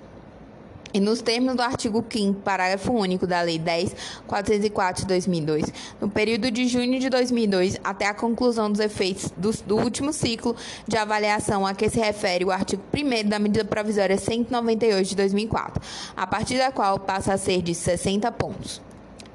[0.98, 5.66] e nos termos do artigo 5 parágrafo único da Lei 10.404 de 2002,
[6.02, 10.56] no período de junho de 2002 até a conclusão dos efeitos do, do último ciclo
[10.88, 15.82] de avaliação a que se refere o artigo 1 da medida provisória 198 de 2004,
[16.16, 18.82] a partir da qual passa a ser de 60 pontos.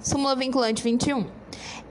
[0.01, 1.25] Súmula vinculante 21.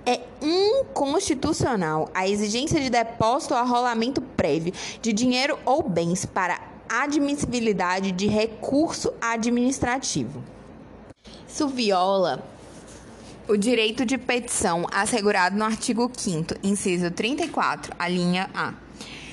[0.06, 8.12] É inconstitucional a exigência de depósito ou arrolamento prévio de dinheiro ou bens para admissibilidade
[8.12, 10.44] de recurso administrativo.
[11.48, 12.44] Isso viola
[13.48, 18.74] o direito de petição assegurado no artigo 5 inciso 34, a linha A.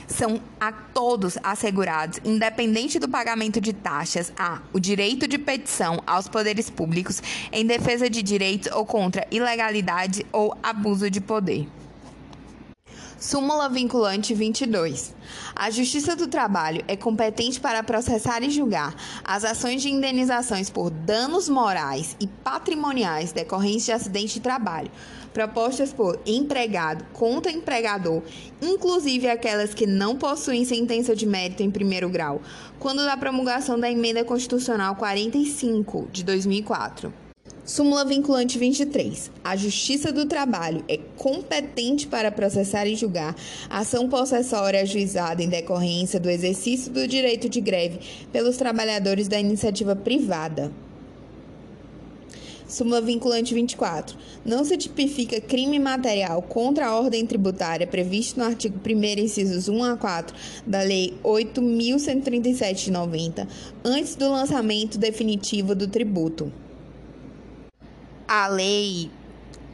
[0.06, 6.28] São a todos assegurados, independente do pagamento de taxas, a o direito de petição aos
[6.28, 7.20] poderes públicos
[7.52, 11.68] em defesa de direitos ou contra ilegalidade ou abuso de poder.
[13.18, 15.12] Súmula vinculante 22.
[15.56, 20.88] A Justiça do Trabalho é competente para processar e julgar as ações de indenizações por
[20.88, 24.88] danos morais e patrimoniais decorrentes de acidente de trabalho,
[25.34, 28.22] propostas por empregado contra empregador,
[28.62, 32.40] inclusive aquelas que não possuem sentença de mérito em primeiro grau,
[32.78, 37.27] quando da promulgação da Emenda Constitucional 45 de 2004.
[37.68, 39.30] Súmula vinculante 23.
[39.44, 43.36] A Justiça do Trabalho é competente para processar e julgar
[43.68, 48.00] ação possessória ajuizada em decorrência do exercício do direito de greve
[48.32, 50.72] pelos trabalhadores da iniciativa privada.
[52.66, 54.16] Súmula vinculante 24.
[54.46, 59.84] Não se tipifica crime material contra a ordem tributária previsto no artigo 1 incisos 1
[59.84, 60.34] a 4
[60.66, 63.46] da Lei 8.137 de 90,
[63.84, 66.50] antes do lançamento definitivo do tributo
[68.28, 69.10] a lei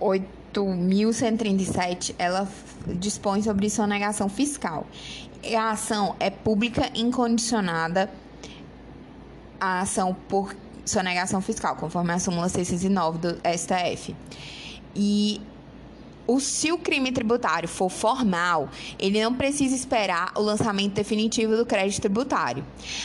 [0.00, 2.48] 8.137, ela
[2.86, 4.86] dispõe sobre sonegação fiscal.
[5.56, 8.08] A ação é pública incondicionada
[9.60, 14.16] a ação por sonegação fiscal, conforme a súmula 609 do STF.
[14.94, 15.40] E
[16.26, 18.68] o, se o crime tributário for formal,
[18.98, 22.64] ele não precisa esperar o lançamento definitivo do crédito tributário.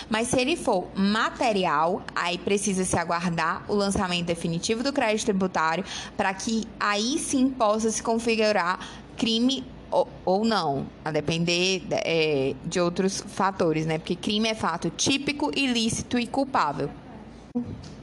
[0.09, 5.83] Mas se ele for material, aí precisa se aguardar o lançamento definitivo do crédito tributário
[6.15, 8.79] para que aí sim possa se configurar
[9.17, 13.97] crime ou, ou não, a depender é, de outros fatores, né?
[13.97, 16.89] Porque crime é fato típico, ilícito e culpável.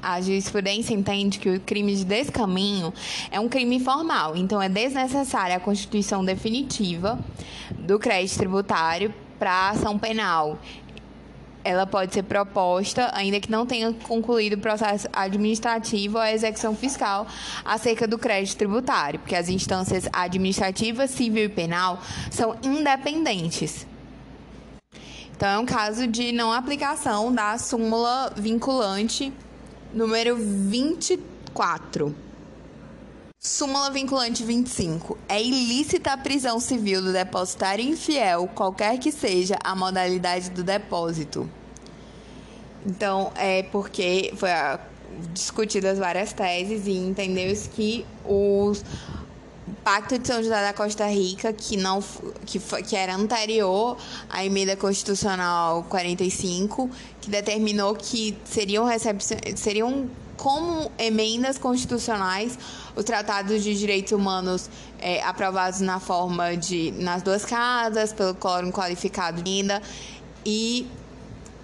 [0.02, 2.92] A jurisprudência entende que o crime de descaminho
[3.30, 7.18] é um crime formal, então é desnecessária a constituição definitiva
[7.70, 10.58] do crédito tributário para ação penal.
[11.64, 16.76] Ela pode ser proposta, ainda que não tenha concluído o processo administrativo ou a execução
[16.76, 17.26] fiscal
[17.64, 23.86] acerca do crédito tributário, porque as instâncias administrativa, civil e penal são independentes.
[25.36, 29.30] Então, é um caso de não aplicação da súmula vinculante
[29.92, 32.16] número 24.
[33.38, 35.18] Súmula vinculante 25.
[35.28, 41.46] É ilícita a prisão civil do depositário infiel, qualquer que seja a modalidade do depósito.
[42.86, 44.48] Então, é porque foi
[45.34, 48.82] discutidas várias teses e entendeu-se que os
[49.82, 52.02] Pacto de São José da Costa Rica, que não
[52.44, 53.96] que, que era anterior
[54.30, 56.88] à emenda constitucional 45,
[57.20, 58.86] que determinou que seriam
[59.56, 62.58] seriam como emendas constitucionais
[62.94, 68.70] os tratados de direitos humanos é, aprovados na forma de nas duas casas pelo quórum
[68.70, 69.82] qualificado ainda
[70.44, 70.86] e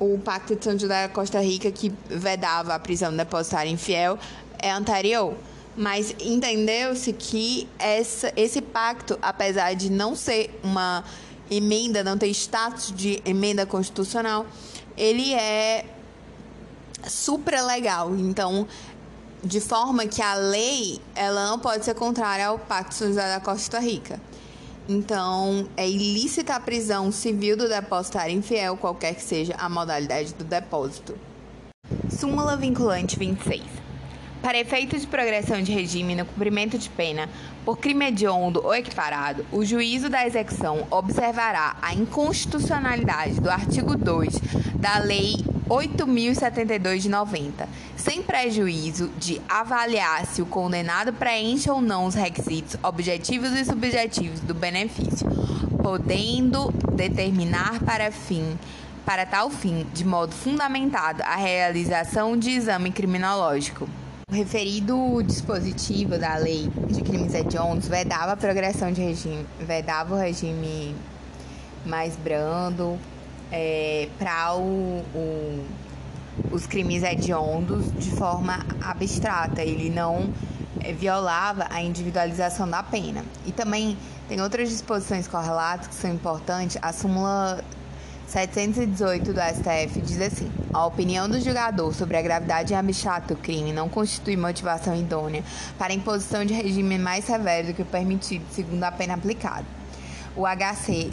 [0.01, 4.19] o Pacto de São José da Costa Rica que vedava a prisão depositária infiel
[4.59, 5.35] é anterior
[5.77, 11.05] mas entendeu-se que essa, esse pacto, apesar de não ser uma
[11.51, 14.47] emenda, não ter status de emenda constitucional,
[14.97, 15.85] ele é
[17.09, 18.15] supralegal.
[18.17, 18.67] Então,
[19.43, 23.79] de forma que a lei ela não pode ser contrária ao Pacto Social da Costa
[23.79, 24.21] Rica.
[24.89, 30.45] Então, é ilícita a prisão civil do depositário infiel, qualquer que seja a modalidade do
[30.45, 31.17] depósito.
[32.11, 33.63] Súmula vinculante 26.
[34.43, 37.29] Para efeitos de progressão de regime no cumprimento de pena
[37.65, 44.41] por crime hediondo ou equiparado, o juízo da execução observará a inconstitucionalidade do artigo 2
[44.75, 45.37] da Lei
[45.69, 52.77] 8.072 de 90, sem prejuízo de avaliar se o condenado preenche ou não os requisitos
[52.83, 55.29] objetivos e subjetivos do benefício,
[55.81, 58.59] podendo determinar para fim
[59.05, 63.89] para tal fim, de modo fundamentado, a realização de exame criminológico.
[64.33, 70.19] O referido dispositivo da lei de crimes hediondos vedava a progressão de regime, vedava o
[70.19, 70.97] regime
[71.85, 72.99] mais brando
[73.53, 74.55] é, para
[76.51, 79.61] os crimes hediondos de forma abstrata.
[79.61, 80.33] Ele não
[80.81, 83.23] é, violava a individualização da pena.
[83.45, 83.99] E também
[84.31, 86.79] tem outras disposições correlatas que são importantes.
[86.81, 87.63] A súmula
[88.33, 93.41] 718 do STF diz assim: a opinião do julgador sobre a gravidade e abstrato do
[93.41, 95.45] crime não constitui motivação idônea
[95.77, 99.67] para a imposição de regime mais severo do que o permitido segundo a pena aplicada.
[100.35, 101.13] O HC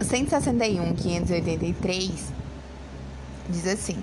[0.00, 2.10] 161.583
[3.48, 3.96] diz assim: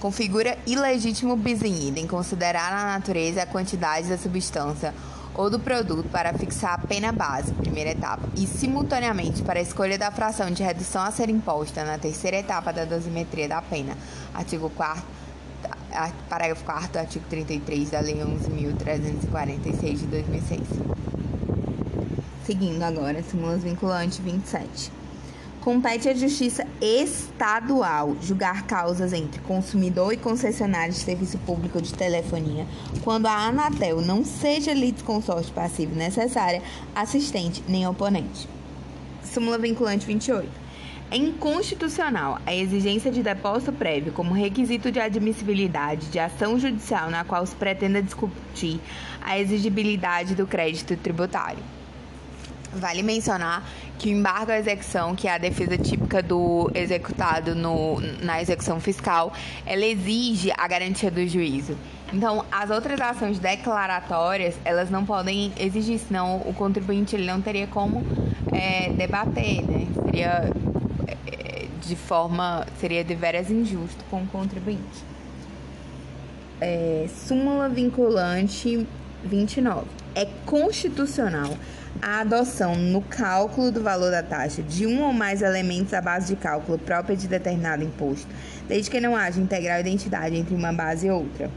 [0.00, 4.92] configura ilegítimo bis in idem considerar a natureza e a quantidade da substância
[5.36, 9.98] ou do produto para fixar a pena base, primeira etapa, e simultaneamente para a escolha
[9.98, 13.96] da fração de redução a ser imposta na terceira etapa da dosimetria da pena,
[14.34, 15.16] artigo 4
[16.28, 20.60] parágrafo 4 artigo 33 da Lei 11.346 de 2006.
[22.44, 24.92] Seguindo agora, súmulas vinculante 27.
[25.66, 32.64] Compete à Justiça Estadual julgar causas entre consumidor e concessionário de serviço público de telefonia
[33.02, 36.62] quando a Anatel não seja litisconsorte passivo necessária,
[36.94, 38.48] assistente nem oponente.
[39.24, 40.48] Súmula vinculante 28.
[41.10, 47.24] É inconstitucional a exigência de depósito prévio como requisito de admissibilidade de ação judicial na
[47.24, 48.80] qual se pretenda discutir
[49.20, 51.64] a exigibilidade do crédito tributário.
[52.76, 53.66] Vale mencionar
[53.98, 58.78] que o embargo à execução, que é a defesa típica do executado no, na execução
[58.78, 59.32] fiscal,
[59.64, 61.76] ela exige a garantia do juízo.
[62.12, 67.66] Então, as outras ações declaratórias, elas não podem exigir, senão o contribuinte ele não teria
[67.66, 68.04] como
[68.52, 69.86] é, debater, né?
[70.04, 70.50] Seria
[71.06, 75.04] é, de forma, seria de veras injusto com o contribuinte.
[76.60, 78.86] É, súmula vinculante
[79.24, 79.86] 29.
[80.14, 81.56] É constitucional
[82.02, 86.34] a adoção no cálculo do valor da taxa de um ou mais elementos à base
[86.34, 88.26] de cálculo própria de determinado imposto,
[88.68, 91.50] desde que não haja integral identidade entre uma base e outra.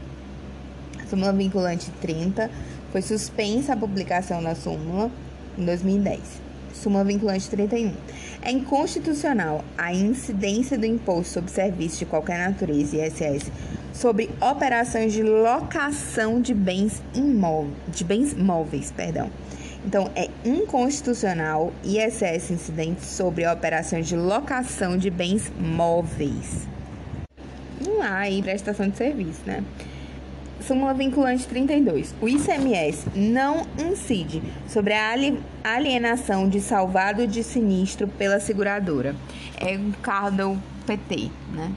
[1.08, 2.50] Súmula vinculante 30
[2.92, 5.10] Foi suspensa a publicação da súmula
[5.58, 6.20] em 2010.
[6.72, 7.92] Súmula vinculante 31.
[8.42, 13.50] É inconstitucional a incidência do imposto sobre serviços de qualquer natureza, ISS,
[13.92, 19.28] sobre operações de locação de bens imóveis, de bens móveis, perdão.
[19.84, 26.68] Então, é inconstitucional ISS incidente sobre operações de locação de bens móveis.
[27.84, 29.64] Não há aí prestação de serviço, né?
[30.60, 32.14] Súmula vinculante 32.
[32.20, 35.14] O ICMS não incide sobre a
[35.64, 39.16] alienação de salvado de sinistro pela seguradora.
[39.58, 41.72] É o carro do PT, né?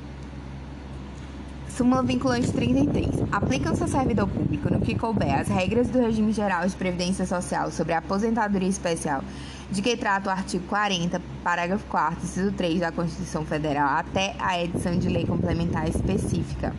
[1.75, 3.23] Súmula vinculante 33.
[3.31, 7.71] Aplicam-se ao servidor público, no que couber, as regras do regime geral de previdência social
[7.71, 9.23] sobre a aposentadoria especial,
[9.71, 14.63] de que trata o artigo 40, parágrafo 4, inciso 3 da Constituição Federal, até a
[14.63, 16.75] edição de lei complementar específica.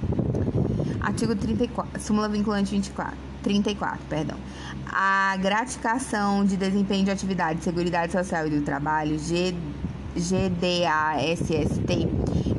[1.00, 4.36] Artigo 34, súmula vinculante 24, 34, perdão.
[4.86, 9.56] A gratificação de desempenho de atividade de Seguridade Social e do Trabalho, G,
[10.16, 12.08] GDASST,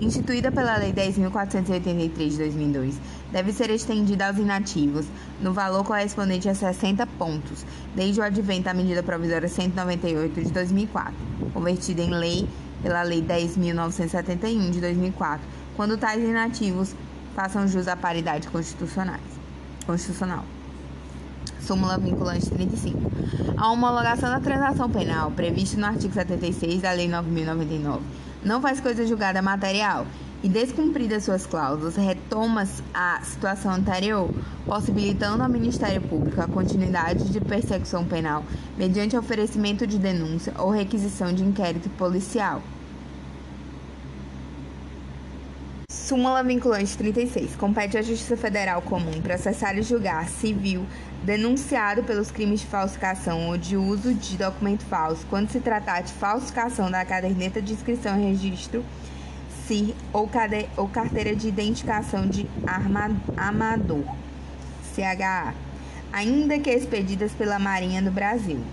[0.02, 3.00] instituída pela Lei 10.483 de 2002,
[3.32, 5.06] deve ser estendida aos inativos
[5.42, 11.14] no valor correspondente a 60 pontos, desde o advento da medida provisória 198 de 2004,
[11.54, 12.48] convertida em lei
[12.84, 15.46] pela Lei 10.971 de 2004,
[15.76, 16.96] quando tais inativos
[17.36, 19.20] façam jus à paridade constitucional.
[21.66, 23.12] Súmula vinculante 35.
[23.58, 28.02] A homologação da transação penal, prevista no artigo 76 da Lei 9.099,
[28.44, 30.06] não faz coisa julgada material
[30.44, 34.30] e, descumpridas suas cláusulas, retoma a situação anterior,
[34.64, 38.46] possibilitando ao Ministério Público a continuidade de persecução penal
[38.78, 42.62] mediante oferecimento de denúncia ou requisição de inquérito policial.
[45.90, 47.56] Súmula vinculante 36.
[47.56, 50.86] Compete à Justiça Federal Comum processar e julgar civil
[51.26, 56.14] denunciado pelos crimes de falsificação ou de uso de documento falso, quando se tratar de
[56.14, 58.86] falsificação da caderneta de inscrição e registro
[59.68, 64.06] CIR ou, cade, ou carteira de identificação de arma, amador,
[64.94, 65.56] CHA,
[66.14, 68.64] ainda que expedidas pela Marinha do Brasil.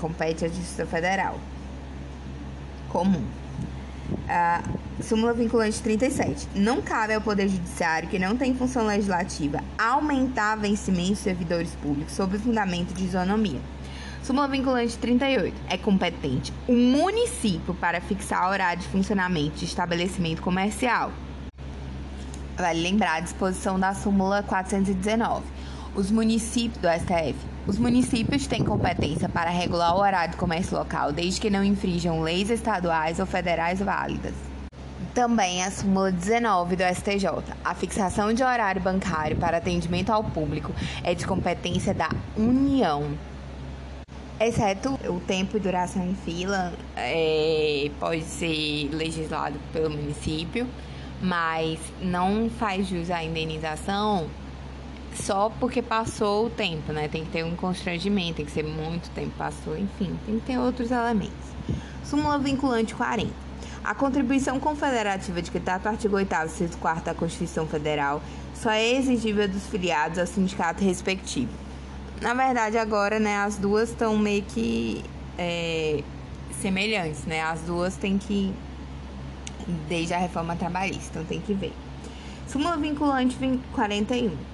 [0.00, 1.38] Compete à Justiça Federal
[2.88, 3.39] Comum.
[4.10, 6.48] Uh, Súmula vinculante 37.
[6.54, 12.12] Não cabe ao Poder Judiciário, que não tem função legislativa, aumentar vencimento de servidores públicos
[12.12, 13.60] sob o fundamento de isonomia.
[14.22, 15.56] Súmula vinculante 38.
[15.68, 21.10] É competente o município para fixar horário de funcionamento de estabelecimento comercial.
[22.56, 25.44] Vale lembrar a disposição da súmula 419.
[25.94, 27.49] Os municípios do STF.
[27.66, 32.22] Os municípios têm competência para regular o horário do comércio local, desde que não infringam
[32.22, 34.32] leis estaduais ou federais válidas.
[35.14, 37.28] Também a súmula 19 do STJ.
[37.62, 40.72] A fixação de horário bancário para atendimento ao público
[41.04, 43.10] é de competência da União.
[44.40, 50.66] Exceto o tempo e duração em fila, é, pode ser legislado pelo município,
[51.20, 54.30] mas não faz jus à indenização
[55.14, 57.08] só porque passou o tempo, né?
[57.08, 60.58] Tem que ter um constrangimento, tem que ser muito tempo passou, enfim, tem que ter
[60.58, 61.32] outros elementos.
[62.04, 63.30] Súmula vinculante 40.
[63.82, 68.22] A contribuição confederativa de que trata o artigo 8 e 4 da Constituição Federal
[68.54, 71.52] só é exigível dos filiados ao sindicato respectivo.
[72.20, 75.02] Na verdade, agora, né, as duas estão meio que
[75.38, 76.02] é,
[76.60, 77.40] semelhantes, né?
[77.40, 78.52] As duas têm que,
[79.88, 81.72] desde a reforma trabalhista, então tem que ver.
[82.46, 83.36] Súmula vinculante
[83.72, 84.49] 41.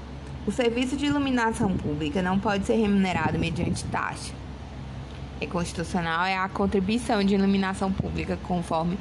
[0.47, 4.33] O serviço de iluminação pública não pode ser remunerado mediante taxa
[5.41, 8.99] é constitucional é a contribuição de iluminação pública, conforme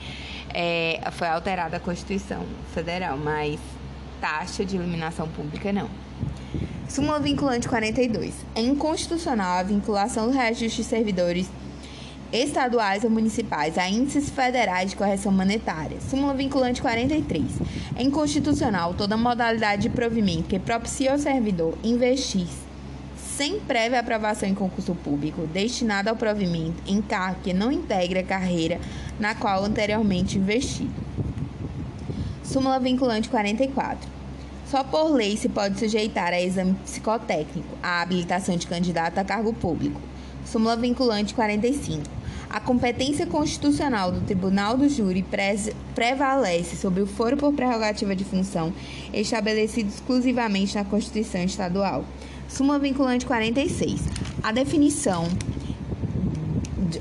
[0.53, 3.59] é, foi alterada a Constituição Federal, mas
[4.19, 5.89] taxa de iluminação pública não.
[6.87, 8.33] Súmula vinculante 42.
[8.53, 11.49] É inconstitucional a vinculação do reajuste de servidores
[12.31, 15.97] estaduais ou municipais a índices federais de correção monetária.
[16.01, 17.43] Súmula vinculante 43.
[17.95, 22.47] É inconstitucional toda modalidade de provimento que propicie ao servidor investir
[23.35, 28.23] sem prévia aprovação em concurso público, destinado ao provimento em cargo que não integre a
[28.23, 28.79] carreira
[29.19, 30.93] na qual anteriormente investido.
[32.43, 34.07] Súmula vinculante 44.
[34.65, 39.51] Só por lei se pode sujeitar a exame psicotécnico a habilitação de candidato a cargo
[39.51, 39.99] público.
[40.45, 42.14] Súmula vinculante 45.
[42.55, 45.25] A competência constitucional do Tribunal do Júri
[45.93, 48.71] prevalece sobre o foro por prerrogativa de função
[49.13, 52.05] estabelecido exclusivamente na Constituição Estadual.
[52.47, 54.03] Súmula vinculante 46.
[54.41, 55.27] A definição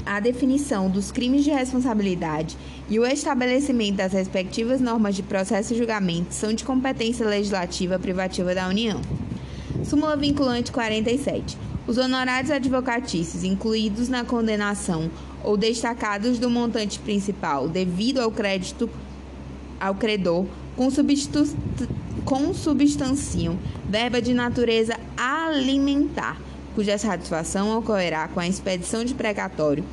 [0.05, 2.59] a definição dos crimes de responsabilidade
[2.91, 8.57] e o estabelecimento das respectivas normas de processo e julgamento são de competência legislativa privativa
[8.57, 9.01] da União.
[9.85, 11.57] Súmula vinculante 47.
[11.87, 15.11] Os honorários advocatícios incluídos na condenação
[15.45, 18.91] ou destacados do montante principal devido ao crédito
[19.79, 20.47] ao credor
[22.25, 26.41] consubstanciam verba de natureza alimentar,
[26.75, 29.85] cuja satisfação ocorrerá com a expedição de precatório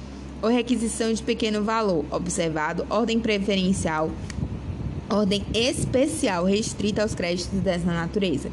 [0.41, 4.09] ou requisição de pequeno valor, observado ordem preferencial,
[5.07, 8.49] ordem especial restrita aos créditos dessa natureza.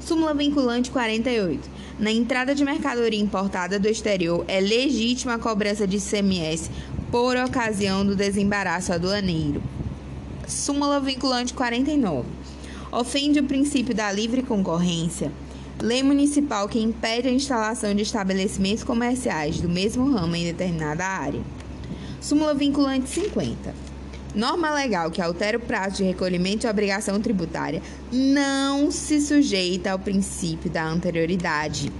[0.00, 1.68] Súmula vinculante 48.
[1.98, 6.70] Na entrada de mercadoria importada do exterior, é legítima a cobrança de CMS
[7.10, 9.62] por ocasião do desembaraço aduaneiro.
[10.48, 12.26] Súmula vinculante 49.
[12.90, 15.30] Ofende o princípio da livre concorrência.
[15.80, 21.40] Lei municipal que impede a instalação de estabelecimentos comerciais do mesmo ramo em determinada área.
[22.20, 23.89] Súmula vinculante 50.
[24.34, 29.98] Norma legal que altera o prazo de recolhimento de obrigação tributária não se sujeita ao
[29.98, 31.90] princípio da anterioridade.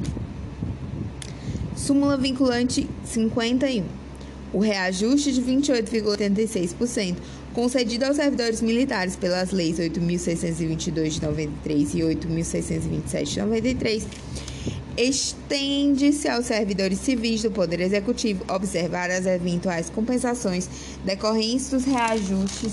[1.76, 3.84] Súmula vinculante 51.
[4.52, 7.16] O reajuste de 28,86%
[7.52, 14.06] concedido aos servidores militares pelas leis 8.622 de 93 e 8.627 de 93
[14.96, 20.68] estende-se aos servidores civis do Poder Executivo observar as eventuais compensações
[21.04, 22.72] decorrentes dos reajustes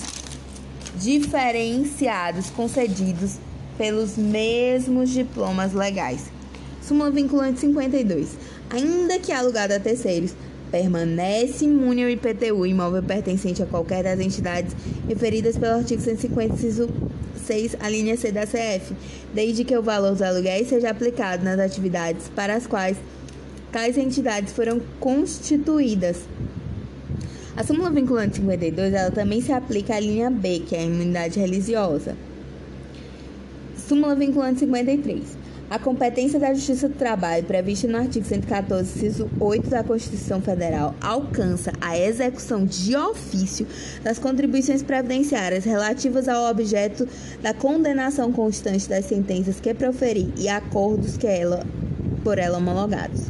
[0.96, 3.36] diferenciados concedidos
[3.78, 6.26] pelos mesmos diplomas legais.
[6.82, 8.30] Súmula vinculante 52.
[8.72, 10.34] Ainda que alugado a terceiros,
[10.72, 14.76] permanece imune ao IPTU imóvel pertencente a qualquer das entidades
[15.08, 16.90] referidas pelo artigo 150, inciso
[17.48, 18.94] 6, a linha C da CF,
[19.34, 22.98] desde que o valor dos aluguéis seja aplicado nas atividades para as quais
[23.72, 26.18] tais entidades foram constituídas.
[27.56, 31.40] A súmula vinculante 52, ela também se aplica à linha B, que é a imunidade
[31.40, 32.16] religiosa.
[33.88, 35.47] Súmula vinculante 53.
[35.70, 40.96] A competência da Justiça do Trabalho, prevista no artigo 114, inciso 8 da Constituição Federal,
[41.02, 43.68] alcança a execução de ofício
[44.02, 47.06] das contribuições previdenciárias relativas ao objeto
[47.42, 51.66] da condenação constante das sentenças que proferir e acordos que ela,
[52.24, 53.24] por ela homologados.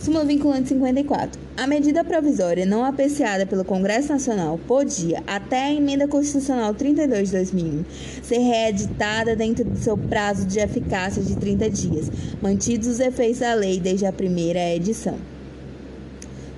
[0.00, 1.40] Súmula vinculante 54.
[1.56, 7.36] A medida provisória não apreciada pelo Congresso Nacional podia, até a emenda constitucional 32 de
[7.36, 7.84] 2001,
[8.22, 13.54] ser reeditada dentro do seu prazo de eficácia de 30 dias, mantidos os efeitos da
[13.54, 15.16] lei desde a primeira edição.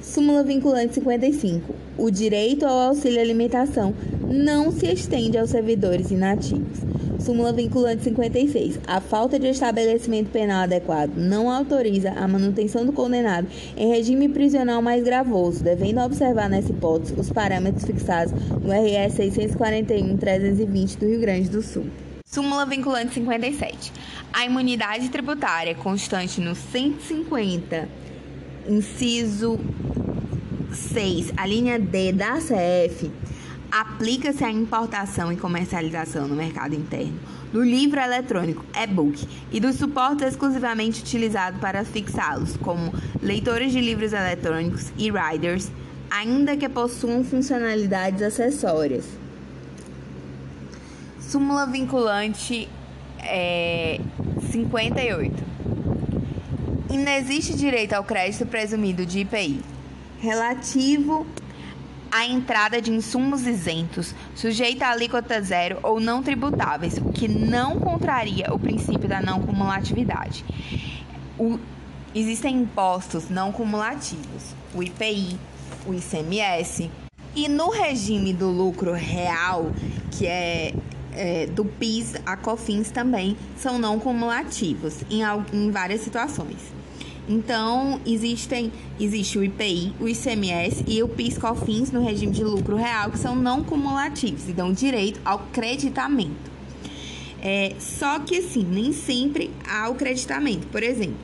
[0.02, 1.74] Súmula vinculante 55.
[1.96, 3.94] O direito ao auxílio alimentação
[4.28, 6.78] não se estende aos servidores inativos.
[7.20, 8.80] Súmula vinculante 56.
[8.86, 13.46] A falta de estabelecimento penal adequado não autoriza a manutenção do condenado
[13.76, 20.98] em regime prisional mais gravoso, devendo observar nessa hipótese os parâmetros fixados no RS 641-320
[20.98, 21.86] do Rio Grande do Sul.
[22.24, 23.92] Súmula vinculante 57.
[24.32, 27.86] A imunidade tributária constante no 150,
[28.66, 29.60] inciso
[30.72, 33.10] 6, a linha D da CF
[33.70, 37.18] aplica-se à importação e comercialização no mercado interno
[37.52, 44.12] do livro eletrônico e-book e dos suportes exclusivamente utilizados para fixá-los, como leitores de livros
[44.12, 45.70] eletrônicos e riders,
[46.10, 49.04] ainda que possuam funcionalidades acessórias.
[51.20, 52.68] Súmula vinculante
[53.18, 54.00] é,
[54.50, 55.50] 58.
[56.90, 59.60] Inexiste direito ao crédito presumido de IPI
[60.20, 61.26] relativo
[62.10, 67.78] a entrada de insumos isentos, sujeita a alíquota zero ou não tributáveis, o que não
[67.78, 70.44] contraria o princípio da não cumulatividade.
[71.38, 71.58] O,
[72.14, 75.38] existem impostos não cumulativos, o IPI,
[75.86, 76.90] o ICMS,
[77.34, 79.70] e no regime do lucro real,
[80.10, 80.74] que é,
[81.12, 86.79] é do PIS a COFINS também, são não cumulativos em, em várias situações.
[87.30, 93.12] Então, existem, existe o IPI, o ICMS e o PIS/COFINS no regime de lucro real,
[93.12, 96.50] que são não cumulativos e dão direito ao creditamento.
[97.40, 100.66] É, só que, assim, nem sempre há o creditamento.
[100.66, 101.14] Por exemplo,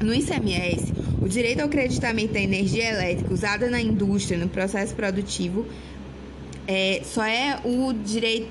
[0.00, 5.66] no ICMS, o direito ao creditamento da energia elétrica usada na indústria, no processo produtivo,
[6.66, 8.48] é, só é o direito.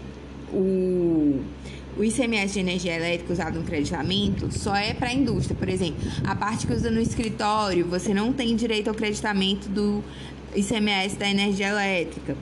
[0.53, 1.41] O,
[1.97, 5.95] o ICMS de energia elétrica usado no creditamento só é para a indústria, por exemplo.
[6.25, 10.03] A parte que usa no escritório, você não tem direito ao creditamento do
[10.55, 12.35] ICMS da energia elétrica.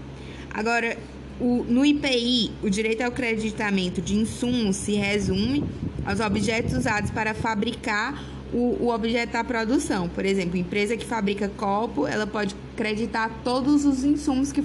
[0.53, 0.97] Agora,
[1.39, 5.63] o, no IPI, o direito ao creditamento de insumos se resume
[6.05, 8.23] aos objetos usados para fabricar
[8.53, 10.07] o, o objeto da produção.
[10.07, 14.63] Por exemplo, empresa que fabrica copo, ela pode creditar todos os insumos que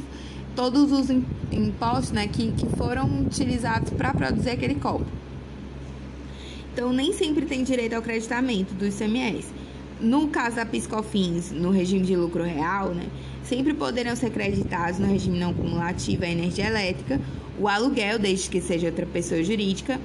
[0.59, 1.09] todos os
[1.53, 5.07] impostos né, que, que foram utilizados para produzir aquele copo.
[6.73, 9.53] Então, nem sempre tem direito ao creditamento do ICMS.
[10.01, 13.07] No caso da Piscofins, no regime de lucro real, né,
[13.45, 17.21] sempre poderão ser creditados no regime não cumulativo a energia elétrica,
[17.57, 20.01] o aluguel, desde que seja outra pessoa jurídica,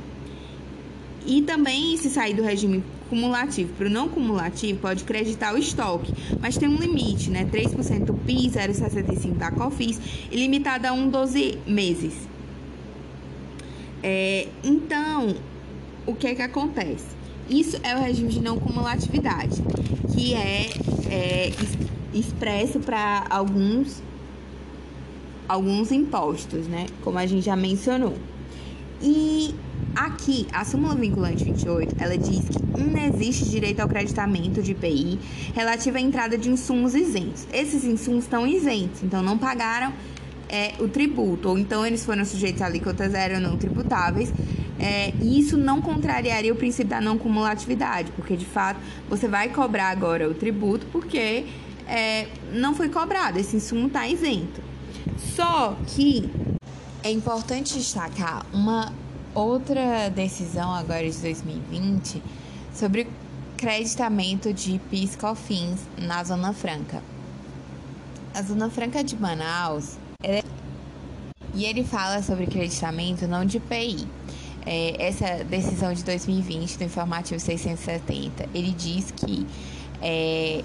[1.25, 2.83] e também, se sair do regime
[3.13, 6.11] cumulativo para o não cumulativo, pode creditar o estoque,
[6.41, 7.45] mas tem um limite, né?
[7.45, 9.99] 3% do PIS, 0,65% da COFIS,
[10.31, 12.13] e limitado a um 12 meses.
[14.01, 15.35] É, então,
[16.07, 17.05] o que é que acontece?
[17.47, 19.61] Isso é o regime de não cumulatividade,
[20.15, 20.69] que é,
[21.11, 21.51] é
[22.13, 24.01] expresso para alguns,
[25.47, 26.87] alguns impostos, né?
[27.03, 28.17] Como a gente já mencionou.
[29.01, 29.53] E
[29.95, 35.19] aqui, a súmula vinculante 28, ela diz que não existe direito ao creditamento de IPI
[35.53, 37.47] relativo à entrada de insumos isentos.
[37.51, 39.93] Esses insumos estão isentos, então não pagaram
[40.49, 44.31] é, o tributo, ou então eles foram sujeitos a alíquota zero não tributáveis,
[44.79, 48.79] é, e isso não contrariaria o princípio da não cumulatividade, porque de fato
[49.09, 51.45] você vai cobrar agora o tributo porque
[51.87, 54.61] é, não foi cobrado, esse insumo está isento.
[55.35, 56.29] Só que
[57.03, 58.91] é importante destacar uma
[59.33, 62.21] outra decisão agora de 2020
[62.73, 63.07] sobre
[63.57, 67.01] creditamento de PIS/COFINS na Zona Franca.
[68.33, 70.43] A Zona Franca de Manaus é...
[71.53, 74.07] e ele fala sobre creditamento não de PI,
[74.65, 79.45] é, essa decisão de 2020 do informativo 670, ele diz que
[80.01, 80.63] é,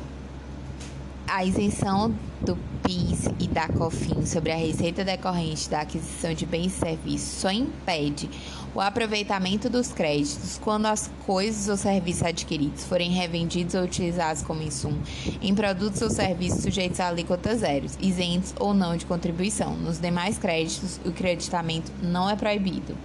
[1.27, 2.57] a isenção do
[2.89, 7.51] PIS e da COFINS sobre a receita decorrente da aquisição de bens e serviços só
[7.51, 8.31] impede
[8.75, 14.63] o aproveitamento dos créditos quando as coisas ou serviços adquiridos forem revendidos ou utilizados como
[14.63, 14.99] insumo
[15.43, 19.77] em produtos ou serviços sujeitos a alíquotas zeros, isentos ou não de contribuição.
[19.77, 22.97] Nos demais créditos, o creditamento não é proibido.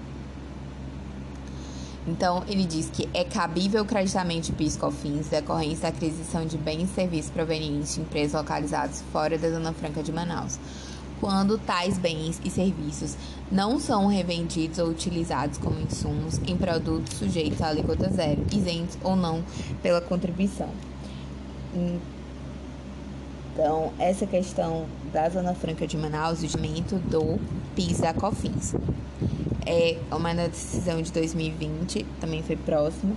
[2.06, 6.90] Então, ele diz que é cabível o creditamento de PIS/COFINS decorrência da aquisição de bens
[6.92, 10.60] e serviços provenientes de empresas localizadas fora da Zona Franca de Manaus,
[11.22, 13.16] quando tais bens e serviços
[13.50, 19.16] não são revendidos ou utilizados como insumos em produtos sujeitos à alíquota zero, isentos ou
[19.16, 19.42] não
[19.82, 20.70] pela contribuição.
[23.54, 26.48] Então, essa questão da Zona Franca de Manaus, o
[26.98, 27.40] do
[27.76, 28.74] PIS da COFINS
[29.66, 33.14] é uma decisão de 2020, também foi próxima,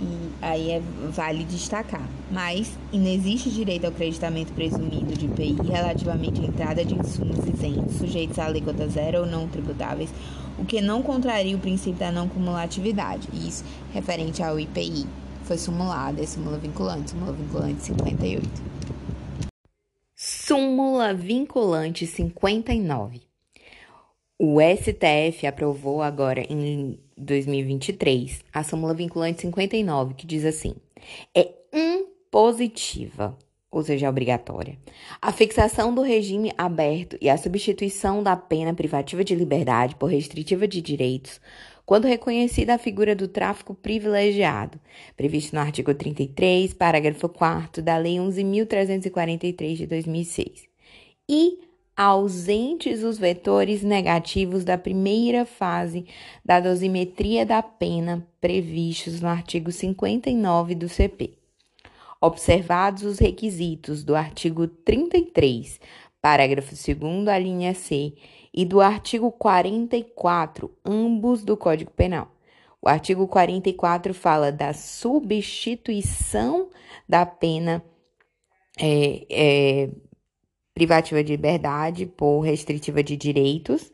[0.00, 2.06] e aí é, vale destacar.
[2.30, 7.96] Mas não existe direito ao creditamento presumido de IPI relativamente à entrada de insumos isentos,
[7.96, 10.10] sujeitos à alíquota zero ou não tributáveis,
[10.58, 15.06] o que não contraria o princípio da não cumulatividade, isso referente ao IPI.
[15.44, 18.74] Foi simulada, é súmula vinculante, súmula vinculante 58.
[20.54, 23.22] Súmula vinculante 59.
[24.38, 30.76] O STF aprovou agora em 2023 a súmula vinculante 59, que diz assim:
[31.36, 33.36] é impositiva,
[33.68, 34.78] ou seja, obrigatória,
[35.20, 40.68] a fixação do regime aberto e a substituição da pena privativa de liberdade por restritiva
[40.68, 41.40] de direitos
[41.86, 44.80] quando reconhecida a figura do tráfico privilegiado,
[45.16, 50.68] previsto no artigo 33, parágrafo 4 da Lei 11.343 de 2006,
[51.28, 51.58] e
[51.96, 56.06] ausentes os vetores negativos da primeira fase
[56.44, 61.38] da dosimetria da pena previstos no artigo 59 do CP.
[62.20, 65.78] Observados os requisitos do artigo 33,
[66.20, 68.14] parágrafo 2 a linha C,
[68.54, 72.30] e do artigo 44, ambos do Código Penal.
[72.80, 76.70] O artigo 44 fala da substituição
[77.08, 77.84] da pena
[78.78, 79.90] é, é,
[80.72, 83.90] privativa de liberdade por restritiva de direitos.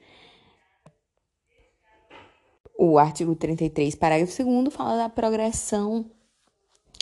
[2.78, 6.10] O artigo 33, parágrafo 2 fala da progressão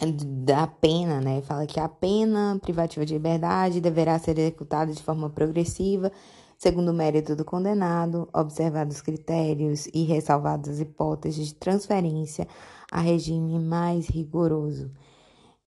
[0.06, 1.42] da pena, né?
[1.42, 6.12] Fala que a pena privativa de liberdade deverá ser executada de forma progressiva,
[6.58, 12.48] segundo o mérito do condenado, observados os critérios e ressalvadas as hipóteses de transferência
[12.90, 14.90] a regime mais rigoroso.